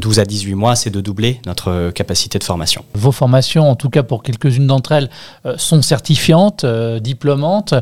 12 0.00 0.18
euh, 0.18 0.22
à 0.22 0.24
18 0.24 0.54
mois, 0.54 0.76
c'est 0.76 0.90
de 0.90 1.00
doubler 1.00 1.40
notre 1.46 1.70
euh, 1.70 1.90
capacité 1.90 2.38
de 2.38 2.44
formation. 2.44 2.84
Vos 2.94 3.12
formations, 3.12 3.70
en 3.70 3.76
tout 3.76 3.90
cas 3.90 4.02
pour 4.02 4.22
quelques-unes 4.22 4.66
d'entre 4.66 4.92
elles, 4.92 5.10
euh, 5.46 5.56
sont 5.58 5.82
certifiantes, 5.82 6.64
diplômantes. 7.00 7.74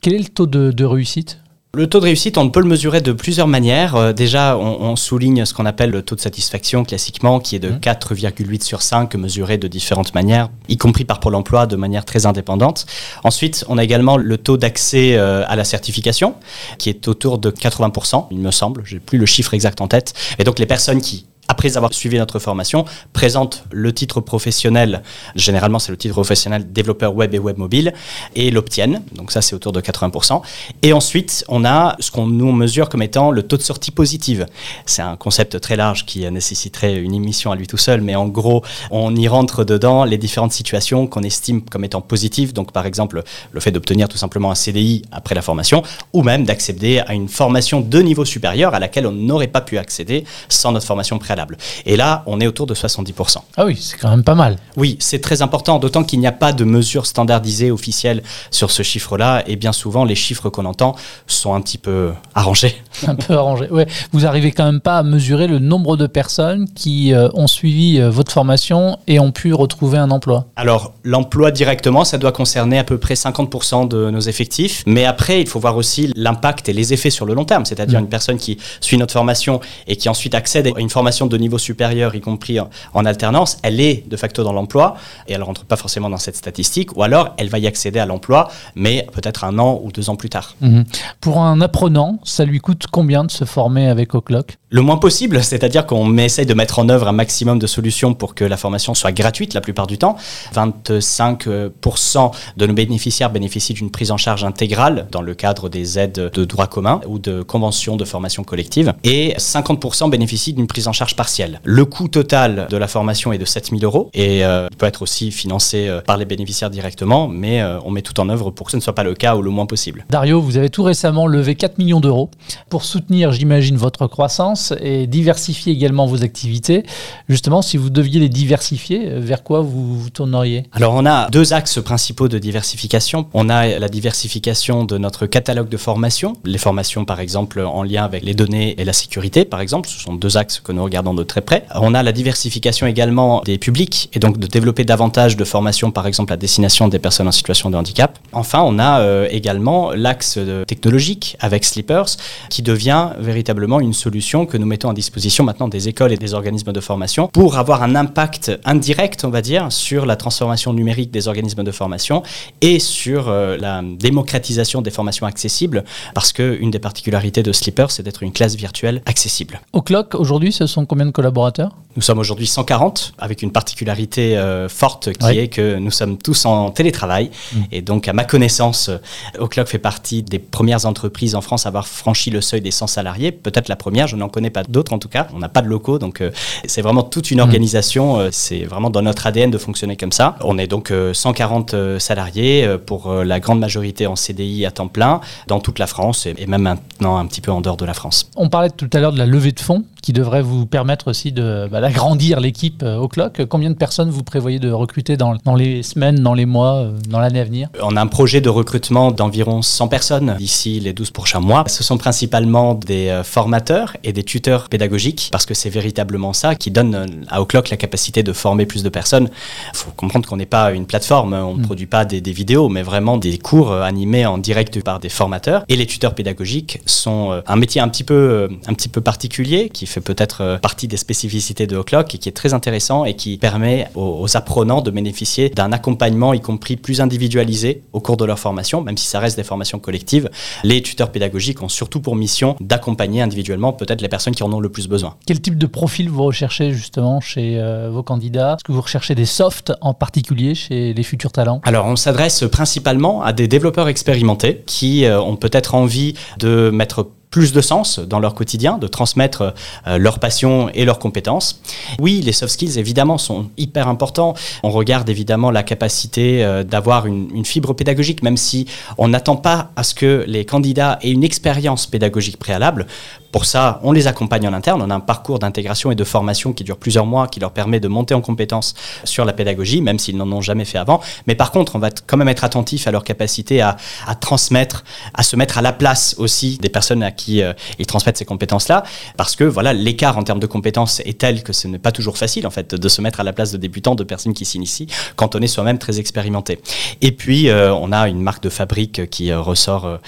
Quel 0.00 0.14
est 0.14 0.18
le 0.18 0.28
taux 0.28 0.46
de 0.46 0.84
réussite? 0.84 1.38
Le 1.72 1.86
taux 1.86 2.00
de 2.00 2.04
réussite, 2.04 2.36
on 2.36 2.50
peut 2.50 2.60
le 2.60 2.66
mesurer 2.66 3.00
de 3.00 3.12
plusieurs 3.12 3.46
manières. 3.46 3.94
Euh, 3.94 4.12
déjà, 4.12 4.56
on, 4.58 4.96
souligne 4.96 5.44
ce 5.44 5.54
qu'on 5.54 5.66
appelle 5.66 5.90
le 5.90 6.02
taux 6.02 6.16
de 6.16 6.20
satisfaction 6.20 6.84
classiquement, 6.84 7.38
qui 7.38 7.54
est 7.54 7.60
de 7.60 7.70
4,8 7.70 8.58
mmh. 8.58 8.60
sur 8.62 8.82
5, 8.82 9.14
mesuré 9.14 9.56
de 9.56 9.68
différentes 9.68 10.12
manières, 10.12 10.50
y 10.68 10.76
compris 10.76 11.04
par 11.04 11.20
Pôle 11.20 11.36
emploi 11.36 11.66
de 11.66 11.76
manière 11.76 12.04
très 12.04 12.26
indépendante. 12.26 12.86
Ensuite, 13.22 13.64
on 13.68 13.78
a 13.78 13.84
également 13.84 14.16
le 14.16 14.36
taux 14.36 14.56
d'accès 14.56 15.14
euh, 15.14 15.44
à 15.46 15.54
la 15.54 15.62
certification, 15.62 16.34
qui 16.78 16.88
est 16.88 17.06
autour 17.06 17.38
de 17.38 17.52
80%, 17.52 18.26
il 18.32 18.38
me 18.38 18.50
semble. 18.50 18.82
J'ai 18.84 18.98
plus 18.98 19.18
le 19.18 19.26
chiffre 19.26 19.54
exact 19.54 19.80
en 19.80 19.86
tête. 19.86 20.12
Et 20.40 20.44
donc, 20.44 20.58
les 20.58 20.66
personnes 20.66 21.00
qui 21.00 21.26
après 21.50 21.76
avoir 21.76 21.92
suivi 21.92 22.16
notre 22.16 22.38
formation, 22.38 22.84
présente 23.12 23.64
le 23.72 23.92
titre 23.92 24.20
professionnel, 24.20 25.02
généralement 25.34 25.80
c'est 25.80 25.90
le 25.90 25.98
titre 25.98 26.14
professionnel 26.14 26.72
développeur 26.72 27.12
web 27.16 27.34
et 27.34 27.40
web 27.40 27.58
mobile, 27.58 27.92
et 28.36 28.52
l'obtiennent, 28.52 29.02
donc 29.16 29.32
ça 29.32 29.42
c'est 29.42 29.56
autour 29.56 29.72
de 29.72 29.80
80%. 29.80 30.42
Et 30.82 30.92
ensuite, 30.92 31.44
on 31.48 31.64
a 31.64 31.96
ce 31.98 32.12
qu'on 32.12 32.28
nous 32.28 32.52
mesure 32.52 32.88
comme 32.88 33.02
étant 33.02 33.32
le 33.32 33.42
taux 33.42 33.56
de 33.56 33.62
sortie 33.62 33.90
positive. 33.90 34.46
C'est 34.86 35.02
un 35.02 35.16
concept 35.16 35.60
très 35.60 35.74
large 35.74 36.06
qui 36.06 36.30
nécessiterait 36.30 36.96
une 36.98 37.14
émission 37.14 37.50
à 37.50 37.56
lui 37.56 37.66
tout 37.66 37.76
seul, 37.76 38.00
mais 38.00 38.14
en 38.14 38.28
gros, 38.28 38.62
on 38.92 39.16
y 39.16 39.26
rentre 39.26 39.64
dedans 39.64 40.04
les 40.04 40.18
différentes 40.18 40.52
situations 40.52 41.08
qu'on 41.08 41.24
estime 41.24 41.62
comme 41.62 41.84
étant 41.84 42.00
positives, 42.00 42.52
donc 42.52 42.70
par 42.70 42.86
exemple 42.86 43.24
le 43.50 43.60
fait 43.60 43.72
d'obtenir 43.72 44.08
tout 44.08 44.18
simplement 44.18 44.52
un 44.52 44.54
CDI 44.54 45.02
après 45.10 45.34
la 45.34 45.42
formation, 45.42 45.82
ou 46.12 46.22
même 46.22 46.44
d'accéder 46.44 47.00
à 47.00 47.12
une 47.12 47.28
formation 47.28 47.80
de 47.80 47.98
niveau 48.00 48.24
supérieur 48.24 48.72
à 48.72 48.78
laquelle 48.78 49.08
on 49.08 49.12
n'aurait 49.12 49.48
pas 49.48 49.60
pu 49.60 49.78
accéder 49.78 50.22
sans 50.48 50.70
notre 50.70 50.86
formation 50.86 51.18
préalable. 51.18 51.39
Et 51.86 51.96
là, 51.96 52.22
on 52.26 52.40
est 52.40 52.46
autour 52.46 52.66
de 52.66 52.74
70%. 52.74 53.38
Ah 53.56 53.64
oui, 53.64 53.78
c'est 53.80 53.96
quand 53.96 54.10
même 54.10 54.24
pas 54.24 54.34
mal. 54.34 54.56
Oui, 54.76 54.96
c'est 55.00 55.20
très 55.20 55.42
important, 55.42 55.78
d'autant 55.78 56.04
qu'il 56.04 56.20
n'y 56.20 56.26
a 56.26 56.32
pas 56.32 56.52
de 56.52 56.64
mesure 56.64 57.06
standardisée 57.06 57.70
officielle 57.70 58.22
sur 58.50 58.70
ce 58.70 58.82
chiffre-là. 58.82 59.42
Et 59.46 59.56
bien 59.56 59.72
souvent, 59.72 60.04
les 60.04 60.14
chiffres 60.14 60.50
qu'on 60.50 60.64
entend 60.64 60.94
sont 61.26 61.54
un 61.54 61.60
petit 61.60 61.78
peu 61.78 62.12
arrangés. 62.34 62.76
Un 63.06 63.14
peu 63.14 63.34
arrangés, 63.34 63.68
ouais. 63.70 63.86
Vous 64.12 64.26
arrivez 64.26 64.52
quand 64.52 64.64
même 64.64 64.80
pas 64.80 64.98
à 64.98 65.02
mesurer 65.02 65.46
le 65.46 65.58
nombre 65.58 65.96
de 65.96 66.06
personnes 66.06 66.68
qui 66.74 67.12
euh, 67.12 67.28
ont 67.34 67.46
suivi 67.46 67.98
euh, 67.98 68.10
votre 68.10 68.30
formation 68.32 68.98
et 69.06 69.18
ont 69.18 69.32
pu 69.32 69.54
retrouver 69.54 69.98
un 69.98 70.10
emploi 70.10 70.46
Alors, 70.56 70.92
l'emploi 71.02 71.50
directement, 71.50 72.04
ça 72.04 72.18
doit 72.18 72.32
concerner 72.32 72.78
à 72.78 72.84
peu 72.84 72.98
près 72.98 73.14
50% 73.14 73.88
de 73.88 74.10
nos 74.10 74.20
effectifs. 74.20 74.82
Mais 74.86 75.04
après, 75.04 75.40
il 75.40 75.46
faut 75.46 75.60
voir 75.60 75.76
aussi 75.76 76.12
l'impact 76.14 76.68
et 76.68 76.72
les 76.72 76.92
effets 76.92 77.10
sur 77.10 77.26
le 77.26 77.34
long 77.34 77.44
terme. 77.44 77.64
C'est-à-dire 77.64 77.98
une 77.98 78.08
personne 78.08 78.36
qui 78.36 78.58
suit 78.80 78.98
notre 78.98 79.12
formation 79.12 79.60
et 79.86 79.96
qui 79.96 80.08
ensuite 80.08 80.34
accède 80.34 80.66
à 80.66 80.80
une 80.80 80.90
formation 80.90 81.26
de 81.30 81.38
niveau 81.38 81.58
supérieur, 81.58 82.14
y 82.14 82.20
compris 82.20 82.58
en, 82.60 83.04
alternance, 83.06 83.58
elle 83.62 83.80
est 83.80 84.08
de 84.08 84.16
facto 84.16 84.44
dans 84.44 84.52
l'emploi 84.52 84.96
et 85.26 85.32
elle 85.32 85.40
ne 85.40 85.44
rentre 85.44 85.64
pas 85.64 85.76
forcément 85.76 86.10
dans 86.10 86.18
cette 86.18 86.36
statistique, 86.36 86.96
ou 86.96 87.02
alors 87.02 87.34
elle 87.38 87.48
va 87.48 87.58
y 87.58 87.66
accéder 87.66 87.98
à 87.98 88.06
l'emploi, 88.06 88.50
mais 88.74 89.06
peut-être 89.12 89.44
un 89.44 89.58
an 89.58 89.80
ou 89.82 89.90
deux 89.90 90.10
ans 90.10 90.16
plus 90.16 90.28
tard. 90.28 90.54
Mhm. 90.60 90.84
Pour 91.20 91.38
un 91.38 91.60
apprenant, 91.60 92.20
ça 92.24 92.44
lui 92.44 92.58
coûte 92.58 92.84
combien 92.90 93.24
de 93.24 93.30
se 93.30 93.44
former 93.44 93.88
avec 93.88 94.14
O'Clock? 94.14 94.59
Le 94.72 94.82
moins 94.82 94.98
possible, 94.98 95.42
c'est-à-dire 95.42 95.84
qu'on 95.84 96.16
essaye 96.16 96.46
de 96.46 96.54
mettre 96.54 96.78
en 96.78 96.88
œuvre 96.88 97.08
un 97.08 97.12
maximum 97.12 97.58
de 97.58 97.66
solutions 97.66 98.14
pour 98.14 98.36
que 98.36 98.44
la 98.44 98.56
formation 98.56 98.94
soit 98.94 99.10
gratuite 99.10 99.52
la 99.52 99.60
plupart 99.60 99.88
du 99.88 99.98
temps. 99.98 100.14
25% 100.54 102.30
de 102.56 102.66
nos 102.66 102.72
bénéficiaires 102.72 103.30
bénéficient 103.30 103.74
d'une 103.74 103.90
prise 103.90 104.12
en 104.12 104.16
charge 104.16 104.44
intégrale 104.44 105.08
dans 105.10 105.22
le 105.22 105.34
cadre 105.34 105.68
des 105.68 105.98
aides 105.98 106.30
de 106.32 106.44
droit 106.44 106.68
commun 106.68 107.00
ou 107.08 107.18
de 107.18 107.42
conventions 107.42 107.96
de 107.96 108.04
formation 108.04 108.44
collective, 108.44 108.94
et 109.02 109.34
50% 109.38 110.08
bénéficient 110.08 110.52
d'une 110.52 110.68
prise 110.68 110.86
en 110.86 110.92
charge 110.92 111.16
partielle. 111.16 111.60
Le 111.64 111.84
coût 111.84 112.06
total 112.06 112.68
de 112.70 112.76
la 112.76 112.86
formation 112.86 113.32
est 113.32 113.38
de 113.38 113.44
7000 113.44 113.84
euros 113.84 114.08
et 114.14 114.44
euh, 114.44 114.68
peut 114.78 114.86
être 114.86 115.02
aussi 115.02 115.32
financé 115.32 115.88
euh, 115.88 116.00
par 116.00 116.16
les 116.16 116.26
bénéficiaires 116.26 116.70
directement, 116.70 117.26
mais 117.26 117.60
euh, 117.60 117.80
on 117.84 117.90
met 117.90 118.02
tout 118.02 118.20
en 118.20 118.28
œuvre 118.28 118.52
pour 118.52 118.66
que 118.66 118.70
ce 118.70 118.76
ne 118.76 118.82
soit 118.82 118.94
pas 118.94 119.02
le 119.02 119.14
cas 119.14 119.34
ou 119.34 119.42
le 119.42 119.50
moins 119.50 119.66
possible. 119.66 120.06
Dario, 120.10 120.40
vous 120.40 120.58
avez 120.58 120.70
tout 120.70 120.84
récemment 120.84 121.26
levé 121.26 121.56
4 121.56 121.78
millions 121.78 121.98
d'euros 121.98 122.30
pour 122.68 122.84
soutenir, 122.84 123.32
j'imagine, 123.32 123.76
votre 123.76 124.06
croissance 124.06 124.59
et 124.80 125.06
diversifier 125.06 125.72
également 125.72 126.06
vos 126.06 126.22
activités. 126.22 126.84
Justement, 127.28 127.62
si 127.62 127.76
vous 127.76 127.90
deviez 127.90 128.20
les 128.20 128.28
diversifier, 128.28 129.08
euh, 129.08 129.20
vers 129.20 129.42
quoi 129.42 129.60
vous 129.60 129.98
vous 129.98 130.10
tourneriez? 130.10 130.64
Alors, 130.72 130.94
on 130.94 131.06
a 131.06 131.28
deux 131.30 131.52
axes 131.52 131.80
principaux 131.82 132.28
de 132.28 132.38
diversification. 132.38 133.26
On 133.34 133.48
a 133.48 133.78
la 133.78 133.88
diversification 133.88 134.84
de 134.84 134.98
notre 134.98 135.26
catalogue 135.26 135.68
de 135.68 135.76
formations. 135.76 136.34
Les 136.44 136.58
formations, 136.58 137.04
par 137.04 137.20
exemple, 137.20 137.60
en 137.60 137.82
lien 137.82 138.04
avec 138.04 138.22
les 138.22 138.34
données 138.34 138.74
et 138.78 138.84
la 138.84 138.92
sécurité, 138.92 139.44
par 139.44 139.60
exemple. 139.60 139.88
Ce 139.88 139.98
sont 139.98 140.14
deux 140.14 140.36
axes 140.36 140.60
que 140.60 140.72
nous 140.72 140.84
regardons 140.84 141.14
de 141.14 141.22
très 141.22 141.40
près. 141.40 141.64
On 141.74 141.94
a 141.94 142.02
la 142.02 142.12
diversification 142.12 142.86
également 142.86 143.42
des 143.44 143.58
publics 143.58 144.10
et 144.12 144.18
donc 144.18 144.38
de 144.38 144.46
développer 144.46 144.84
davantage 144.84 145.36
de 145.36 145.44
formations, 145.44 145.90
par 145.90 146.06
exemple, 146.06 146.32
à 146.32 146.36
destination 146.36 146.88
des 146.88 146.98
personnes 146.98 147.28
en 147.28 147.32
situation 147.32 147.70
de 147.70 147.76
handicap. 147.76 148.18
Enfin, 148.32 148.62
on 148.64 148.78
a 148.78 149.00
euh, 149.00 149.28
également 149.30 149.92
l'axe 149.92 150.38
technologique 150.66 151.36
avec 151.40 151.64
Sleepers 151.64 152.16
qui 152.48 152.62
devient 152.62 153.10
véritablement 153.18 153.80
une 153.80 153.92
solution 153.92 154.46
que 154.50 154.58
nous 154.58 154.66
mettons 154.66 154.90
à 154.90 154.94
disposition 154.94 155.44
maintenant 155.44 155.68
des 155.68 155.88
écoles 155.88 156.12
et 156.12 156.18
des 156.18 156.34
organismes 156.34 156.72
de 156.72 156.80
formation 156.80 157.28
pour 157.28 157.56
avoir 157.56 157.82
un 157.82 157.94
impact 157.94 158.52
indirect, 158.66 159.24
on 159.24 159.30
va 159.30 159.40
dire, 159.40 159.72
sur 159.72 160.04
la 160.04 160.16
transformation 160.16 160.74
numérique 160.74 161.10
des 161.10 161.28
organismes 161.28 161.64
de 161.64 161.70
formation 161.70 162.22
et 162.60 162.78
sur 162.78 163.28
euh, 163.28 163.56
la 163.56 163.82
démocratisation 163.82 164.82
des 164.82 164.90
formations 164.90 165.26
accessibles 165.26 165.84
parce 166.14 166.32
qu'une 166.32 166.70
des 166.70 166.78
particularités 166.78 167.42
de 167.42 167.52
Sleepers, 167.52 167.90
c'est 167.90 168.02
d'être 168.02 168.22
une 168.22 168.32
classe 168.32 168.56
virtuelle 168.56 169.02
accessible. 169.06 169.60
Au 169.72 169.80
Clock, 169.82 170.14
aujourd'hui, 170.14 170.52
ce 170.52 170.66
sont 170.66 170.84
combien 170.84 171.06
de 171.06 171.10
collaborateurs? 171.12 171.76
Nous 171.96 172.02
sommes 172.02 172.18
aujourd'hui 172.18 172.46
140 172.46 173.14
avec 173.18 173.42
une 173.42 173.50
particularité 173.50 174.36
euh, 174.36 174.68
forte 174.68 175.12
qui 175.12 175.38
est 175.38 175.48
que 175.48 175.76
nous 175.76 175.90
sommes 175.90 176.18
tous 176.18 176.44
en 176.46 176.70
télétravail 176.70 177.30
mm. 177.52 177.58
et 177.72 177.82
donc 177.82 178.06
à 178.08 178.12
ma 178.12 178.24
connaissance, 178.24 178.90
O'Clock 179.38 179.68
fait 179.68 179.78
partie 179.78 180.22
des 180.22 180.38
premières 180.38 180.86
entreprises 180.86 181.34
en 181.34 181.40
France 181.40 181.66
à 181.66 181.68
avoir 181.68 181.86
franchi 181.86 182.30
le 182.30 182.40
seuil 182.40 182.60
des 182.60 182.70
100 182.70 182.86
salariés. 182.86 183.32
Peut-être 183.32 183.68
la 183.68 183.76
première, 183.76 184.06
je 184.06 184.16
n'en 184.16 184.28
connais 184.28 184.39
pas 184.48 184.62
d'autres 184.62 184.94
en 184.94 184.98
tout 184.98 185.10
cas. 185.10 185.26
On 185.34 185.38
n'a 185.38 185.50
pas 185.50 185.60
de 185.60 185.68
locaux, 185.68 185.98
donc 185.98 186.22
euh, 186.22 186.30
c'est 186.64 186.80
vraiment 186.80 187.02
toute 187.02 187.30
une 187.30 187.42
organisation. 187.42 188.18
Euh, 188.18 188.28
c'est 188.32 188.64
vraiment 188.64 188.88
dans 188.88 189.02
notre 189.02 189.26
ADN 189.26 189.50
de 189.50 189.58
fonctionner 189.58 189.96
comme 189.96 190.12
ça. 190.12 190.36
On 190.42 190.56
est 190.56 190.66
donc 190.66 190.90
140 191.12 191.74
salariés 191.98 192.66
pour 192.86 193.12
la 193.12 193.40
grande 193.40 193.60
majorité 193.60 194.06
en 194.06 194.16
CDI 194.16 194.64
à 194.64 194.70
temps 194.70 194.88
plein 194.88 195.20
dans 195.48 195.60
toute 195.60 195.78
la 195.78 195.86
France 195.86 196.26
et 196.26 196.46
même 196.46 196.62
maintenant 196.62 197.18
un 197.18 197.26
petit 197.26 197.42
peu 197.42 197.52
en 197.52 197.60
dehors 197.60 197.76
de 197.76 197.84
la 197.84 197.92
France. 197.92 198.30
On 198.36 198.48
parlait 198.48 198.70
tout 198.70 198.88
à 198.94 199.00
l'heure 199.00 199.12
de 199.12 199.18
la 199.18 199.26
levée 199.26 199.52
de 199.52 199.60
fonds 199.60 199.84
qui 200.00 200.14
devrait 200.14 200.40
vous 200.40 200.64
permettre 200.64 201.08
aussi 201.08 201.32
de 201.32 201.68
bah, 201.70 201.82
d'agrandir 201.82 202.40
l'équipe 202.40 202.82
au 202.82 203.08
Clock. 203.08 203.44
Combien 203.48 203.68
de 203.68 203.74
personnes 203.74 204.08
vous 204.08 204.22
prévoyez 204.22 204.58
de 204.58 204.70
recruter 204.70 205.18
dans, 205.18 205.36
dans 205.44 205.54
les 205.54 205.82
semaines, 205.82 206.20
dans 206.20 206.34
les 206.34 206.46
mois, 206.46 206.88
dans 207.08 207.18
l'année 207.18 207.40
à 207.40 207.44
venir? 207.44 207.68
On 207.82 207.96
a 207.96 208.00
un 208.00 208.06
projet 208.06 208.40
de 208.40 208.48
recrutement 208.48 209.10
d'environ 209.10 209.62
100 209.62 209.88
personnes 209.88 210.36
d'ici 210.38 210.80
les 210.80 210.92
12 210.92 211.10
prochains 211.10 211.40
mois. 211.40 211.64
Ce 211.66 211.82
sont 211.82 211.98
principalement 211.98 212.74
des 212.74 213.08
euh, 213.08 213.24
formateurs 213.24 213.96
et 214.04 214.12
des 214.12 214.22
tuteurs 214.30 214.68
pédagogiques 214.68 215.28
parce 215.32 215.44
que 215.44 215.54
c'est 215.54 215.70
véritablement 215.70 216.32
ça 216.32 216.54
qui 216.54 216.70
donne 216.70 216.94
euh, 216.94 217.06
à 217.28 217.42
O'Clock 217.42 217.68
la 217.68 217.76
capacité 217.76 218.22
de 218.22 218.32
former 218.32 218.64
plus 218.64 218.84
de 218.84 218.88
personnes. 218.88 219.28
Il 219.72 219.76
faut 219.76 219.90
comprendre 219.90 220.28
qu'on 220.28 220.36
n'est 220.36 220.46
pas 220.46 220.70
une 220.70 220.86
plateforme, 220.86 221.32
on 221.34 221.54
ne 221.54 221.58
mm. 221.58 221.62
produit 221.62 221.86
pas 221.86 222.04
des, 222.04 222.20
vidéos, 222.30 222.68
mais 222.68 222.82
vraiment 222.82 223.16
des 223.16 223.38
cours 223.38 223.72
euh, 223.72 223.82
animés 223.82 224.26
en 224.26 224.38
direct 224.38 224.84
par 224.84 225.00
des 225.00 225.08
formateurs. 225.08 225.64
Et 225.68 225.74
les 225.74 225.86
tuteurs 225.86 226.14
pédagogiques 226.14 226.80
sont 226.86 227.42
un 227.44 227.56
métier 227.56 227.80
un 227.80 227.88
petit 227.88 228.04
peu, 228.04 228.48
un 228.68 228.74
petit 228.74 228.88
peu 228.88 229.00
particulier 229.00 229.68
qui 229.68 229.86
fait 229.86 230.00
peut-être 230.00 230.60
partie 230.62 230.86
des 230.86 230.96
spécificités 230.96 231.66
de 231.66 231.76
O'Clock 231.76 232.14
et 232.14 232.18
qui 232.18 232.28
est 232.28 232.32
très 232.32 232.54
intéressant 232.54 233.04
et 233.04 233.14
qui 233.14 233.36
permet 233.36 233.88
aux, 233.96 234.20
aux 234.20 234.36
apprenants 234.36 234.80
de 234.80 234.92
bénéficier 234.92 235.48
d'un 235.48 235.72
accompagnement, 235.72 236.34
y 236.34 236.40
compris 236.40 236.76
plus 236.76 237.00
individualisé 237.00 237.82
au 237.92 238.00
cours 238.00 238.16
de 238.16 238.24
leur 238.24 238.38
formation, 238.38 238.80
même 238.80 238.96
si 238.96 239.06
ça 239.06 239.18
reste 239.18 239.36
des 239.36 239.44
formations 239.44 239.80
collectives. 239.80 240.30
Les 240.62 240.82
tuteurs 240.82 241.10
pédagogiques 241.10 241.62
ont 241.62 241.68
surtout 241.68 242.00
pour 242.00 242.14
mission 242.14 242.54
d'accompagner 242.60 243.22
individuellement 243.22 243.72
peut-être 243.72 244.02
les 244.02 244.08
personnes 244.08 244.19
qui 244.30 244.42
en 244.42 244.52
ont 244.52 244.60
le 244.60 244.68
plus 244.68 244.88
besoin. 244.88 245.16
Quel 245.26 245.40
type 245.40 245.56
de 245.56 245.66
profil 245.66 246.08
vous 246.10 246.24
recherchez 246.24 246.72
justement 246.72 247.20
chez 247.20 247.58
euh, 247.58 247.90
vos 247.90 248.02
candidats? 248.02 248.54
Est-ce 248.54 248.64
que 248.64 248.72
vous 248.72 248.80
recherchez 248.80 249.14
des 249.14 249.24
softs 249.24 249.72
en 249.80 249.94
particulier 249.94 250.54
chez 250.54 250.92
les 250.92 251.02
futurs 251.02 251.32
talents? 251.32 251.60
Alors 251.64 251.86
on 251.86 251.96
s'adresse 251.96 252.44
principalement 252.50 253.22
à 253.22 253.32
des 253.32 253.48
développeurs 253.48 253.88
expérimentés 253.88 254.62
qui 254.66 255.04
euh, 255.04 255.20
ont 255.20 255.36
peut-être 255.36 255.74
envie 255.74 256.14
de 256.38 256.70
mettre 256.70 257.06
plus 257.30 257.52
de 257.52 257.60
sens 257.60 258.00
dans 258.00 258.18
leur 258.18 258.34
quotidien, 258.34 258.76
de 258.76 258.86
transmettre 258.86 259.54
euh, 259.86 259.98
leur 259.98 260.18
passion 260.18 260.68
et 260.74 260.84
leurs 260.84 260.98
compétences. 260.98 261.62
Oui, 262.00 262.20
les 262.22 262.32
soft 262.32 262.52
skills, 262.52 262.78
évidemment, 262.78 263.18
sont 263.18 263.50
hyper 263.56 263.88
importants. 263.88 264.34
On 264.62 264.70
regarde 264.70 265.08
évidemment 265.08 265.50
la 265.50 265.62
capacité 265.62 266.44
euh, 266.44 266.64
d'avoir 266.64 267.06
une, 267.06 267.28
une, 267.34 267.44
fibre 267.44 267.72
pédagogique, 267.72 268.22
même 268.22 268.36
si 268.36 268.66
on 268.98 269.08
n'attend 269.08 269.36
pas 269.36 269.70
à 269.76 269.84
ce 269.84 269.94
que 269.94 270.24
les 270.26 270.44
candidats 270.44 270.98
aient 271.02 271.10
une 271.10 271.24
expérience 271.24 271.86
pédagogique 271.86 272.36
préalable. 272.36 272.86
Pour 273.32 273.44
ça, 273.44 273.80
on 273.82 273.92
les 273.92 274.06
accompagne 274.06 274.48
en 274.48 274.52
interne. 274.52 274.82
On 274.82 274.90
a 274.90 274.94
un 274.94 275.00
parcours 275.00 275.38
d'intégration 275.38 275.90
et 275.90 275.94
de 275.94 276.04
formation 276.04 276.52
qui 276.52 276.64
dure 276.64 276.76
plusieurs 276.76 277.06
mois, 277.06 277.28
qui 277.28 277.40
leur 277.40 277.52
permet 277.52 277.80
de 277.80 277.88
monter 277.88 278.14
en 278.14 278.20
compétences 278.20 278.74
sur 279.04 279.24
la 279.24 279.32
pédagogie, 279.32 279.80
même 279.82 279.98
s'ils 279.98 280.16
n'en 280.16 280.30
ont 280.32 280.40
jamais 280.40 280.64
fait 280.64 280.78
avant. 280.78 281.00
Mais 281.26 281.34
par 281.34 281.52
contre, 281.52 281.76
on 281.76 281.78
va 281.78 281.90
quand 281.90 282.16
même 282.16 282.28
être 282.28 282.44
attentif 282.44 282.86
à 282.86 282.90
leur 282.90 283.04
capacité 283.04 283.60
à, 283.60 283.76
transmettre, 284.20 284.84
à 285.14 285.22
se 285.22 285.36
mettre 285.36 285.58
à 285.58 285.62
la 285.62 285.72
place 285.72 286.14
aussi 286.18 286.58
des 286.58 286.68
personnes 286.68 287.02
à 287.02 287.10
qui 287.10 287.42
euh, 287.42 287.52
ils 287.78 287.86
transmettent 287.86 288.16
ces 288.16 288.24
compétences-là, 288.24 288.82
parce 289.16 289.36
que 289.36 289.44
voilà, 289.44 289.72
l'écart 289.72 290.18
en 290.18 290.22
termes 290.22 290.40
de 290.40 290.46
compétences 290.46 291.00
est 291.00 291.18
tel 291.18 291.42
que 291.42 291.52
ce 291.52 291.68
n'est 291.68 291.78
pas 291.78 291.92
toujours 291.92 292.18
facile 292.18 292.46
en 292.46 292.50
fait 292.50 292.74
de 292.74 292.88
se 292.88 293.00
mettre 293.00 293.20
à 293.20 293.24
la 293.24 293.32
place 293.32 293.52
de 293.52 293.56
débutants, 293.56 293.94
de 293.94 294.04
personnes 294.04 294.34
qui 294.34 294.44
s'initient, 294.44 294.86
quand 295.16 295.34
on 295.36 295.40
est 295.40 295.46
soi-même 295.46 295.78
très 295.78 296.00
expérimenté. 296.00 296.60
Et 297.00 297.12
puis, 297.12 297.48
euh, 297.48 297.72
on 297.74 297.92
a 297.92 298.08
une 298.08 298.20
marque 298.20 298.42
de 298.42 298.48
fabrique 298.50 299.08
qui 299.10 299.30
euh, 299.30 299.40
ressort, 299.40 300.00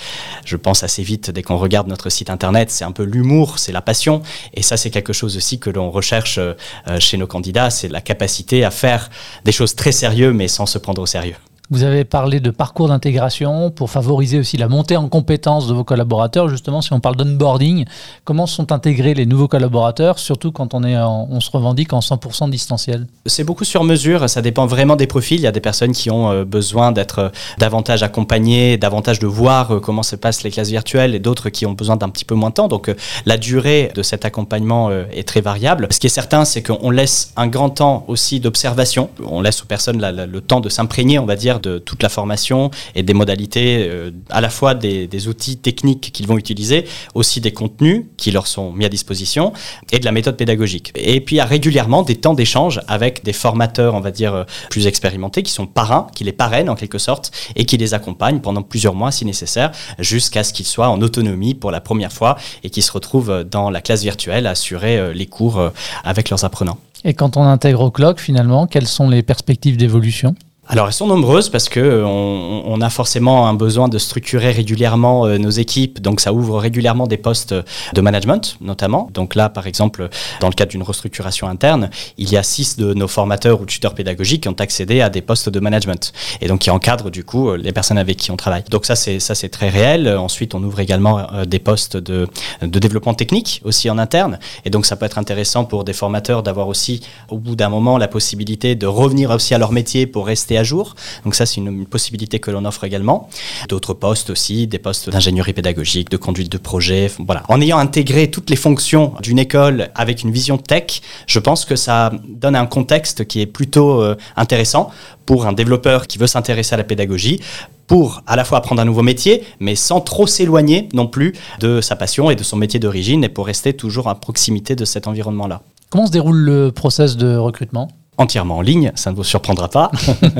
je 0.44 0.56
pense, 0.56 0.82
assez 0.82 1.02
vite 1.02 1.30
dès 1.30 1.42
qu'on 1.42 1.56
regarde 1.56 1.88
notre 1.88 2.10
site 2.10 2.30
internet. 2.30 2.70
C'est 2.70 2.84
un 2.84 2.92
peu 2.92 3.04
l'humour, 3.12 3.58
c'est 3.58 3.72
la 3.72 3.82
passion. 3.82 4.22
Et 4.54 4.62
ça, 4.62 4.76
c'est 4.76 4.90
quelque 4.90 5.12
chose 5.12 5.36
aussi 5.36 5.58
que 5.58 5.70
l'on 5.70 5.90
recherche 5.90 6.38
euh, 6.38 6.54
chez 6.98 7.16
nos 7.16 7.26
candidats, 7.26 7.70
c'est 7.70 7.88
la 7.88 8.00
capacité 8.00 8.64
à 8.64 8.70
faire 8.70 9.10
des 9.44 9.52
choses 9.52 9.74
très 9.74 9.92
sérieuses, 9.92 10.34
mais 10.34 10.48
sans 10.48 10.66
se 10.66 10.78
prendre 10.78 11.02
au 11.02 11.06
sérieux. 11.06 11.36
Vous 11.72 11.84
avez 11.84 12.04
parlé 12.04 12.38
de 12.38 12.50
parcours 12.50 12.88
d'intégration 12.88 13.70
pour 13.70 13.88
favoriser 13.88 14.38
aussi 14.38 14.58
la 14.58 14.68
montée 14.68 14.98
en 14.98 15.08
compétences 15.08 15.66
de 15.68 15.72
vos 15.72 15.84
collaborateurs. 15.84 16.50
Justement, 16.50 16.82
si 16.82 16.92
on 16.92 17.00
parle 17.00 17.16
d'onboarding, 17.16 17.86
comment 18.24 18.46
sont 18.46 18.72
intégrés 18.72 19.14
les 19.14 19.24
nouveaux 19.24 19.48
collaborateurs, 19.48 20.18
surtout 20.18 20.52
quand 20.52 20.74
on, 20.74 20.84
est 20.84 20.98
on 20.98 21.40
se 21.40 21.50
revendique 21.50 21.94
en 21.94 22.00
100% 22.00 22.50
distanciel? 22.50 23.06
C'est 23.24 23.44
beaucoup 23.44 23.64
sur 23.64 23.84
mesure, 23.84 24.28
ça 24.28 24.42
dépend 24.42 24.66
vraiment 24.66 24.96
des 24.96 25.06
profils. 25.06 25.38
Il 25.38 25.44
y 25.44 25.46
a 25.46 25.50
des 25.50 25.60
personnes 25.60 25.92
qui 25.92 26.10
ont 26.10 26.30
euh, 26.30 26.44
besoin 26.44 26.92
d'être 26.92 27.18
euh, 27.20 27.28
davantage 27.56 28.02
accompagnées, 28.02 28.76
davantage 28.76 29.18
de 29.18 29.26
voir 29.26 29.70
euh, 29.70 29.80
comment 29.80 30.02
se 30.02 30.14
passent 30.14 30.42
les 30.42 30.50
classes 30.50 30.68
virtuelles 30.68 31.14
et 31.14 31.20
d'autres 31.20 31.48
qui 31.48 31.64
ont 31.64 31.72
besoin 31.72 31.96
d'un 31.96 32.10
petit 32.10 32.26
peu 32.26 32.34
moins 32.34 32.50
de 32.50 32.54
temps. 32.54 32.68
Donc 32.68 32.94
la 33.24 33.38
durée 33.38 33.90
de 33.94 34.02
cet 34.02 34.26
accompagnement 34.26 34.90
est 34.90 35.26
très 35.26 35.40
variable. 35.40 35.88
Ce 35.90 35.98
qui 35.98 36.08
est 36.08 36.10
certain, 36.10 36.44
c'est 36.44 36.62
qu'on 36.62 36.90
laisse 36.90 37.32
un 37.38 37.46
grand 37.46 37.70
temps 37.70 38.04
aussi 38.08 38.40
d'observation. 38.40 39.08
On 39.26 39.40
laisse 39.40 39.62
aux 39.62 39.66
personnes 39.66 40.02
le 40.02 40.40
temps 40.42 40.60
de 40.60 40.68
s'imprégner, 40.68 41.18
on 41.18 41.24
va 41.24 41.36
dire, 41.36 41.60
de 41.62 41.78
toute 41.78 42.02
la 42.02 42.08
formation 42.08 42.70
et 42.94 43.02
des 43.02 43.14
modalités, 43.14 43.88
euh, 43.88 44.10
à 44.30 44.40
la 44.40 44.50
fois 44.50 44.74
des, 44.74 45.28
outils 45.28 45.56
techniques 45.56 46.10
qu'ils 46.12 46.26
vont 46.26 46.36
utiliser, 46.36 46.84
aussi 47.14 47.40
des 47.40 47.52
contenus 47.52 48.06
qui 48.16 48.32
leur 48.32 48.46
sont 48.46 48.72
mis 48.72 48.84
à 48.84 48.88
disposition 48.88 49.52
et 49.92 50.00
de 50.00 50.04
la 50.04 50.12
méthode 50.12 50.36
pédagogique. 50.36 50.92
Et 50.96 51.20
puis 51.20 51.36
il 51.36 51.38
y 51.38 51.40
a 51.40 51.44
régulièrement 51.44 52.02
des 52.02 52.16
temps 52.16 52.34
d'échange 52.34 52.80
avec 52.88 53.22
des 53.22 53.32
formateurs, 53.32 53.94
on 53.94 54.00
va 54.00 54.10
dire, 54.10 54.34
euh, 54.34 54.44
plus 54.68 54.86
expérimentés, 54.86 55.42
qui 55.42 55.52
sont 55.52 55.66
parrains, 55.66 56.08
qui 56.14 56.24
les 56.24 56.32
parrainent 56.32 56.68
en 56.68 56.74
quelque 56.74 56.98
sorte 56.98 57.30
et 57.54 57.64
qui 57.64 57.76
les 57.76 57.94
accompagnent 57.94 58.40
pendant 58.40 58.62
plusieurs 58.62 58.94
mois 58.94 59.12
si 59.12 59.24
nécessaire, 59.24 59.70
jusqu'à 59.98 60.42
ce 60.42 60.52
qu'ils 60.52 60.66
soient 60.66 60.88
en 60.88 61.00
autonomie 61.00 61.54
pour 61.54 61.70
la 61.70 61.80
première 61.80 62.12
fois 62.12 62.36
et 62.64 62.70
qu'ils 62.70 62.82
se 62.82 62.92
retrouvent 62.92 63.44
dans 63.44 63.70
la 63.70 63.80
classe 63.80 64.02
virtuelle 64.02 64.46
à 64.46 64.50
assurer 64.50 64.98
euh, 64.98 65.12
les 65.12 65.26
cours 65.26 65.70
avec 66.04 66.30
leurs 66.30 66.44
apprenants. 66.44 66.78
Et 67.04 67.14
quand 67.14 67.36
on 67.36 67.42
intègre 67.42 67.80
au 67.80 67.90
clock, 67.90 68.20
finalement, 68.20 68.66
quelles 68.66 68.86
sont 68.86 69.08
les 69.08 69.22
perspectives 69.22 69.76
d'évolution? 69.76 70.34
Alors 70.68 70.86
elles 70.86 70.92
sont 70.92 71.08
nombreuses 71.08 71.48
parce 71.48 71.68
que 71.68 71.80
euh, 71.80 72.06
on, 72.06 72.80
a 72.80 72.88
forcément 72.88 73.48
un 73.48 73.54
besoin 73.54 73.88
de 73.88 73.98
structurer 73.98 74.52
régulièrement 74.52 75.26
euh, 75.26 75.36
nos 75.36 75.50
équipes, 75.50 76.00
donc 76.00 76.20
ça 76.20 76.32
ouvre 76.32 76.58
régulièrement 76.58 77.08
des 77.08 77.16
postes 77.16 77.52
de 77.52 78.00
management 78.00 78.56
notamment. 78.60 79.10
Donc 79.12 79.34
là, 79.34 79.48
par 79.48 79.66
exemple, 79.66 80.08
dans 80.40 80.48
le 80.48 80.54
cadre 80.54 80.70
d'une 80.70 80.82
restructuration 80.82 81.48
interne, 81.48 81.90
il 82.16 82.30
y 82.30 82.36
a 82.36 82.44
six 82.44 82.76
de 82.76 82.94
nos 82.94 83.08
formateurs 83.08 83.60
ou 83.60 83.66
tuteurs 83.66 83.94
pédagogiques 83.94 84.44
qui 84.44 84.48
ont 84.48 84.56
accédé 84.60 85.00
à 85.00 85.10
des 85.10 85.20
postes 85.20 85.48
de 85.48 85.58
management 85.58 86.12
et 86.40 86.46
donc 86.46 86.60
qui 86.60 86.70
encadrent 86.70 87.10
du 87.10 87.24
coup 87.24 87.50
euh, 87.50 87.56
les 87.56 87.72
personnes 87.72 87.98
avec 87.98 88.16
qui 88.16 88.30
on 88.30 88.36
travaille. 88.36 88.62
Donc 88.70 88.86
ça 88.86 88.94
c'est 88.94 89.18
ça 89.18 89.34
c'est 89.34 89.48
très 89.48 89.68
réel. 89.68 90.08
Ensuite, 90.08 90.54
on 90.54 90.62
ouvre 90.62 90.78
également 90.78 91.26
des 91.44 91.58
postes 91.58 91.96
de, 91.96 92.28
de 92.62 92.78
développement 92.78 93.14
technique 93.14 93.60
aussi 93.64 93.90
en 93.90 93.98
interne 93.98 94.38
et 94.64 94.70
donc 94.70 94.86
ça 94.86 94.94
peut 94.94 95.06
être 95.06 95.18
intéressant 95.18 95.64
pour 95.64 95.82
des 95.82 95.92
formateurs 95.92 96.44
d'avoir 96.44 96.68
aussi 96.68 97.00
au 97.28 97.38
bout 97.38 97.56
d'un 97.56 97.68
moment 97.68 97.98
la 97.98 98.08
possibilité 98.08 98.76
de 98.76 98.86
revenir 98.86 99.30
aussi 99.30 99.54
à 99.54 99.58
leur 99.58 99.72
métier 99.72 100.06
pour 100.06 100.26
rester 100.26 100.51
à 100.56 100.64
jour. 100.64 100.94
Donc 101.24 101.34
ça, 101.34 101.46
c'est 101.46 101.56
une, 101.56 101.68
une 101.68 101.86
possibilité 101.86 102.38
que 102.38 102.50
l'on 102.50 102.64
offre 102.64 102.84
également. 102.84 103.28
D'autres 103.68 103.94
postes 103.94 104.30
aussi, 104.30 104.66
des 104.66 104.78
postes 104.78 105.10
d'ingénierie 105.10 105.52
pédagogique, 105.52 106.10
de 106.10 106.16
conduite 106.16 106.50
de 106.50 106.58
projet. 106.58 107.10
Voilà. 107.18 107.42
En 107.48 107.60
ayant 107.60 107.78
intégré 107.78 108.30
toutes 108.30 108.50
les 108.50 108.56
fonctions 108.56 109.14
d'une 109.20 109.38
école 109.38 109.90
avec 109.94 110.22
une 110.22 110.30
vision 110.30 110.58
tech, 110.58 111.00
je 111.26 111.38
pense 111.38 111.64
que 111.64 111.76
ça 111.76 112.12
donne 112.28 112.56
un 112.56 112.66
contexte 112.66 113.26
qui 113.26 113.40
est 113.40 113.46
plutôt 113.46 114.00
euh, 114.00 114.16
intéressant 114.36 114.90
pour 115.26 115.46
un 115.46 115.52
développeur 115.52 116.06
qui 116.06 116.18
veut 116.18 116.26
s'intéresser 116.26 116.74
à 116.74 116.76
la 116.76 116.84
pédagogie, 116.84 117.40
pour 117.86 118.22
à 118.26 118.36
la 118.36 118.44
fois 118.44 118.58
apprendre 118.58 118.80
un 118.80 118.84
nouveau 118.84 119.02
métier, 119.02 119.44
mais 119.60 119.76
sans 119.76 120.00
trop 120.00 120.26
s'éloigner 120.26 120.88
non 120.94 121.06
plus 121.06 121.34
de 121.60 121.80
sa 121.80 121.96
passion 121.96 122.30
et 122.30 122.36
de 122.36 122.42
son 122.42 122.56
métier 122.56 122.80
d'origine, 122.80 123.24
et 123.24 123.28
pour 123.28 123.46
rester 123.46 123.74
toujours 123.74 124.08
à 124.08 124.14
proximité 124.14 124.74
de 124.76 124.84
cet 124.84 125.06
environnement-là. 125.06 125.62
Comment 125.90 126.06
se 126.06 126.12
déroule 126.12 126.38
le 126.38 126.72
process 126.72 127.16
de 127.16 127.36
recrutement? 127.36 127.88
Entièrement 128.18 128.58
en 128.58 128.60
ligne, 128.60 128.92
ça 128.94 129.10
ne 129.10 129.16
vous 129.16 129.24
surprendra 129.24 129.68
pas. 129.68 129.90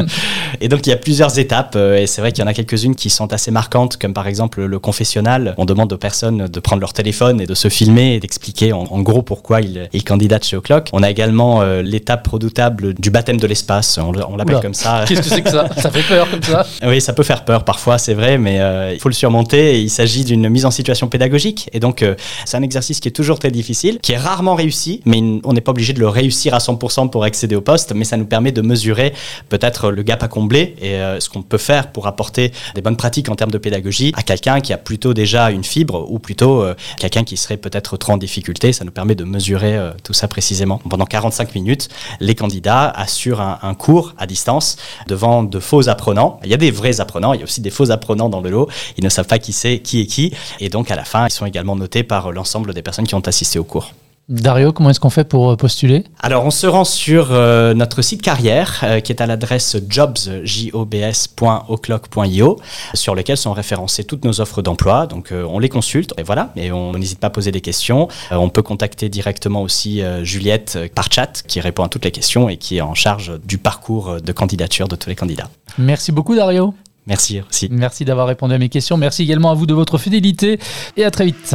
et 0.60 0.68
donc 0.68 0.86
il 0.86 0.90
y 0.90 0.92
a 0.92 0.96
plusieurs 0.96 1.38
étapes, 1.38 1.72
euh, 1.74 1.96
et 1.96 2.06
c'est 2.06 2.20
vrai 2.20 2.30
qu'il 2.30 2.44
y 2.44 2.44
en 2.44 2.50
a 2.50 2.52
quelques-unes 2.52 2.94
qui 2.94 3.08
sont 3.08 3.32
assez 3.32 3.50
marquantes, 3.50 3.96
comme 3.96 4.12
par 4.12 4.26
exemple 4.26 4.62
le 4.62 4.78
confessionnal. 4.78 5.54
On 5.56 5.64
demande 5.64 5.90
aux 5.92 5.98
personnes 5.98 6.48
de 6.48 6.60
prendre 6.60 6.80
leur 6.80 6.92
téléphone 6.92 7.40
et 7.40 7.46
de 7.46 7.54
se 7.54 7.68
filmer 7.68 8.14
et 8.14 8.20
d'expliquer 8.20 8.74
en, 8.74 8.84
gros 9.00 9.22
pourquoi 9.22 9.62
ils, 9.62 9.88
ils 9.94 10.04
candidatent 10.04 10.44
chez 10.44 10.56
O'Clock. 10.56 10.90
On 10.92 11.02
a 11.02 11.10
également 11.10 11.62
euh, 11.62 11.80
l'étape 11.80 12.26
redoutable 12.28 12.92
du 12.94 13.10
baptême 13.10 13.38
de 13.38 13.46
l'espace, 13.46 13.98
on, 13.98 14.36
l'appelle 14.36 14.60
comme 14.60 14.74
ça. 14.74 15.04
Qu'est-ce 15.08 15.22
que 15.22 15.28
c'est 15.28 15.42
que 15.42 15.50
ça? 15.50 15.68
Ça 15.78 15.90
fait 15.90 16.02
peur 16.02 16.30
comme 16.30 16.42
ça? 16.42 16.66
Oui, 16.84 17.00
ça 17.00 17.14
peut 17.14 17.22
faire 17.22 17.44
peur 17.44 17.64
parfois, 17.64 17.96
c'est 17.96 18.14
vrai, 18.14 18.36
mais 18.36 18.60
euh, 18.60 18.92
il 18.92 19.00
faut 19.00 19.08
le 19.08 19.14
surmonter. 19.14 19.80
il 19.80 19.90
s'agit 19.90 20.24
d'une 20.24 20.48
mise 20.50 20.66
en 20.66 20.70
situation 20.70 21.08
pédagogique, 21.08 21.70
et 21.72 21.80
donc 21.80 22.04
c'est 22.44 22.56
un 22.56 22.62
exercice 22.62 23.00
qui 23.00 23.08
est 23.08 23.12
toujours 23.12 23.38
très 23.38 23.50
difficile, 23.50 23.98
qui 24.02 24.12
est 24.12 24.18
rarement 24.18 24.54
réussi, 24.54 25.00
mais 25.06 25.22
on 25.44 25.54
n'est 25.54 25.62
pas 25.62 25.70
obligé 25.70 25.94
de 25.94 26.00
le 26.00 26.08
réussir 26.08 26.54
à 26.54 26.58
100% 26.58 27.08
pour 27.08 27.24
accéder 27.24 27.56
au 27.56 27.61
poste, 27.62 27.92
mais 27.94 28.04
ça 28.04 28.16
nous 28.16 28.26
permet 28.26 28.52
de 28.52 28.62
mesurer 28.62 29.12
peut-être 29.48 29.90
le 29.90 30.02
gap 30.02 30.22
à 30.22 30.28
combler 30.28 30.74
et 30.80 30.94
euh, 30.94 31.20
ce 31.20 31.28
qu'on 31.28 31.42
peut 31.42 31.58
faire 31.58 31.92
pour 31.92 32.06
apporter 32.06 32.52
des 32.74 32.82
bonnes 32.82 32.96
pratiques 32.96 33.28
en 33.28 33.34
termes 33.34 33.50
de 33.50 33.58
pédagogie 33.58 34.12
à 34.16 34.22
quelqu'un 34.22 34.60
qui 34.60 34.72
a 34.72 34.78
plutôt 34.78 35.14
déjà 35.14 35.50
une 35.50 35.64
fibre 35.64 36.10
ou 36.10 36.18
plutôt 36.18 36.62
euh, 36.62 36.74
quelqu'un 36.98 37.24
qui 37.24 37.36
serait 37.36 37.56
peut-être 37.56 37.96
trop 37.96 38.12
en 38.12 38.16
difficulté. 38.16 38.72
Ça 38.72 38.84
nous 38.84 38.90
permet 38.90 39.14
de 39.14 39.24
mesurer 39.24 39.76
euh, 39.76 39.92
tout 40.02 40.12
ça 40.12 40.28
précisément. 40.28 40.78
Pendant 40.88 41.06
45 41.06 41.54
minutes, 41.54 41.88
les 42.20 42.34
candidats 42.34 42.88
assurent 42.88 43.40
un, 43.40 43.58
un, 43.62 43.74
cours 43.74 44.14
à 44.18 44.26
distance 44.26 44.76
devant 45.06 45.42
de 45.42 45.58
faux 45.58 45.88
apprenants. 45.88 46.40
Il 46.44 46.50
y 46.50 46.54
a 46.54 46.58
des 46.58 46.70
vrais 46.70 47.00
apprenants, 47.00 47.32
il 47.32 47.38
y 47.38 47.42
a 47.42 47.44
aussi 47.44 47.60
des 47.60 47.70
faux 47.70 47.90
apprenants 47.90 48.28
dans 48.28 48.40
le 48.40 48.50
lot. 48.50 48.68
Ils 48.98 49.04
ne 49.04 49.08
savent 49.08 49.26
pas 49.26 49.38
qui 49.38 49.52
c'est, 49.52 49.78
qui 49.78 50.00
est 50.00 50.06
qui. 50.06 50.32
Et 50.60 50.68
donc 50.68 50.90
à 50.90 50.96
la 50.96 51.04
fin, 51.04 51.26
ils 51.26 51.32
sont 51.32 51.46
également 51.46 51.76
notés 51.76 52.02
par 52.02 52.32
l'ensemble 52.32 52.74
des 52.74 52.82
personnes 52.82 53.06
qui 53.06 53.14
ont 53.14 53.20
assisté 53.20 53.58
au 53.58 53.64
cours. 53.64 53.92
Dario, 54.32 54.72
comment 54.72 54.88
est-ce 54.88 54.98
qu'on 54.98 55.10
fait 55.10 55.24
pour 55.24 55.50
euh, 55.50 55.56
postuler? 55.56 56.04
Alors, 56.20 56.46
on 56.46 56.50
se 56.50 56.66
rend 56.66 56.84
sur 56.84 57.32
euh, 57.32 57.74
notre 57.74 58.00
site 58.00 58.22
carrière, 58.22 58.80
euh, 58.82 59.00
qui 59.00 59.12
est 59.12 59.20
à 59.20 59.26
l'adresse 59.26 59.76
jobs.oclock.io, 59.86 62.58
sur 62.94 63.14
lequel 63.14 63.36
sont 63.36 63.52
référencées 63.52 64.04
toutes 64.04 64.24
nos 64.24 64.40
offres 64.40 64.62
d'emploi. 64.62 65.06
Donc, 65.06 65.32
on 65.32 65.58
les 65.58 65.68
consulte, 65.68 66.14
et 66.16 66.22
voilà, 66.22 66.50
et 66.56 66.72
on 66.72 66.92
n'hésite 66.92 67.20
pas 67.20 67.26
à 67.26 67.30
poser 67.30 67.52
des 67.52 67.60
questions. 67.60 68.08
on 68.30 68.48
peut 68.48 68.62
contacter 68.62 69.10
directement 69.10 69.60
aussi 69.60 70.00
Juliette 70.22 70.78
par 70.94 71.12
chat, 71.12 71.42
qui 71.46 71.60
répond 71.60 71.84
à 71.84 71.90
toutes 71.90 72.06
les 72.06 72.10
questions 72.10 72.48
et 72.48 72.56
qui 72.56 72.78
est 72.78 72.80
en 72.80 72.94
charge 72.94 73.32
du 73.44 73.58
parcours 73.58 74.22
de 74.22 74.32
candidature 74.32 74.88
de 74.88 74.96
tous 74.96 75.10
les 75.10 75.16
candidats. 75.16 75.50
Merci 75.76 76.10
beaucoup, 76.10 76.34
Dario. 76.34 76.72
Merci 77.06 77.42
aussi. 77.48 77.68
Merci 77.70 78.06
d'avoir 78.06 78.26
répondu 78.26 78.54
à 78.54 78.58
mes 78.58 78.70
questions. 78.70 78.96
Merci 78.96 79.24
également 79.24 79.50
à 79.50 79.54
vous 79.54 79.66
de 79.66 79.74
votre 79.74 79.98
fidélité, 79.98 80.58
et 80.96 81.04
à 81.04 81.10
très 81.10 81.26
vite. 81.26 81.54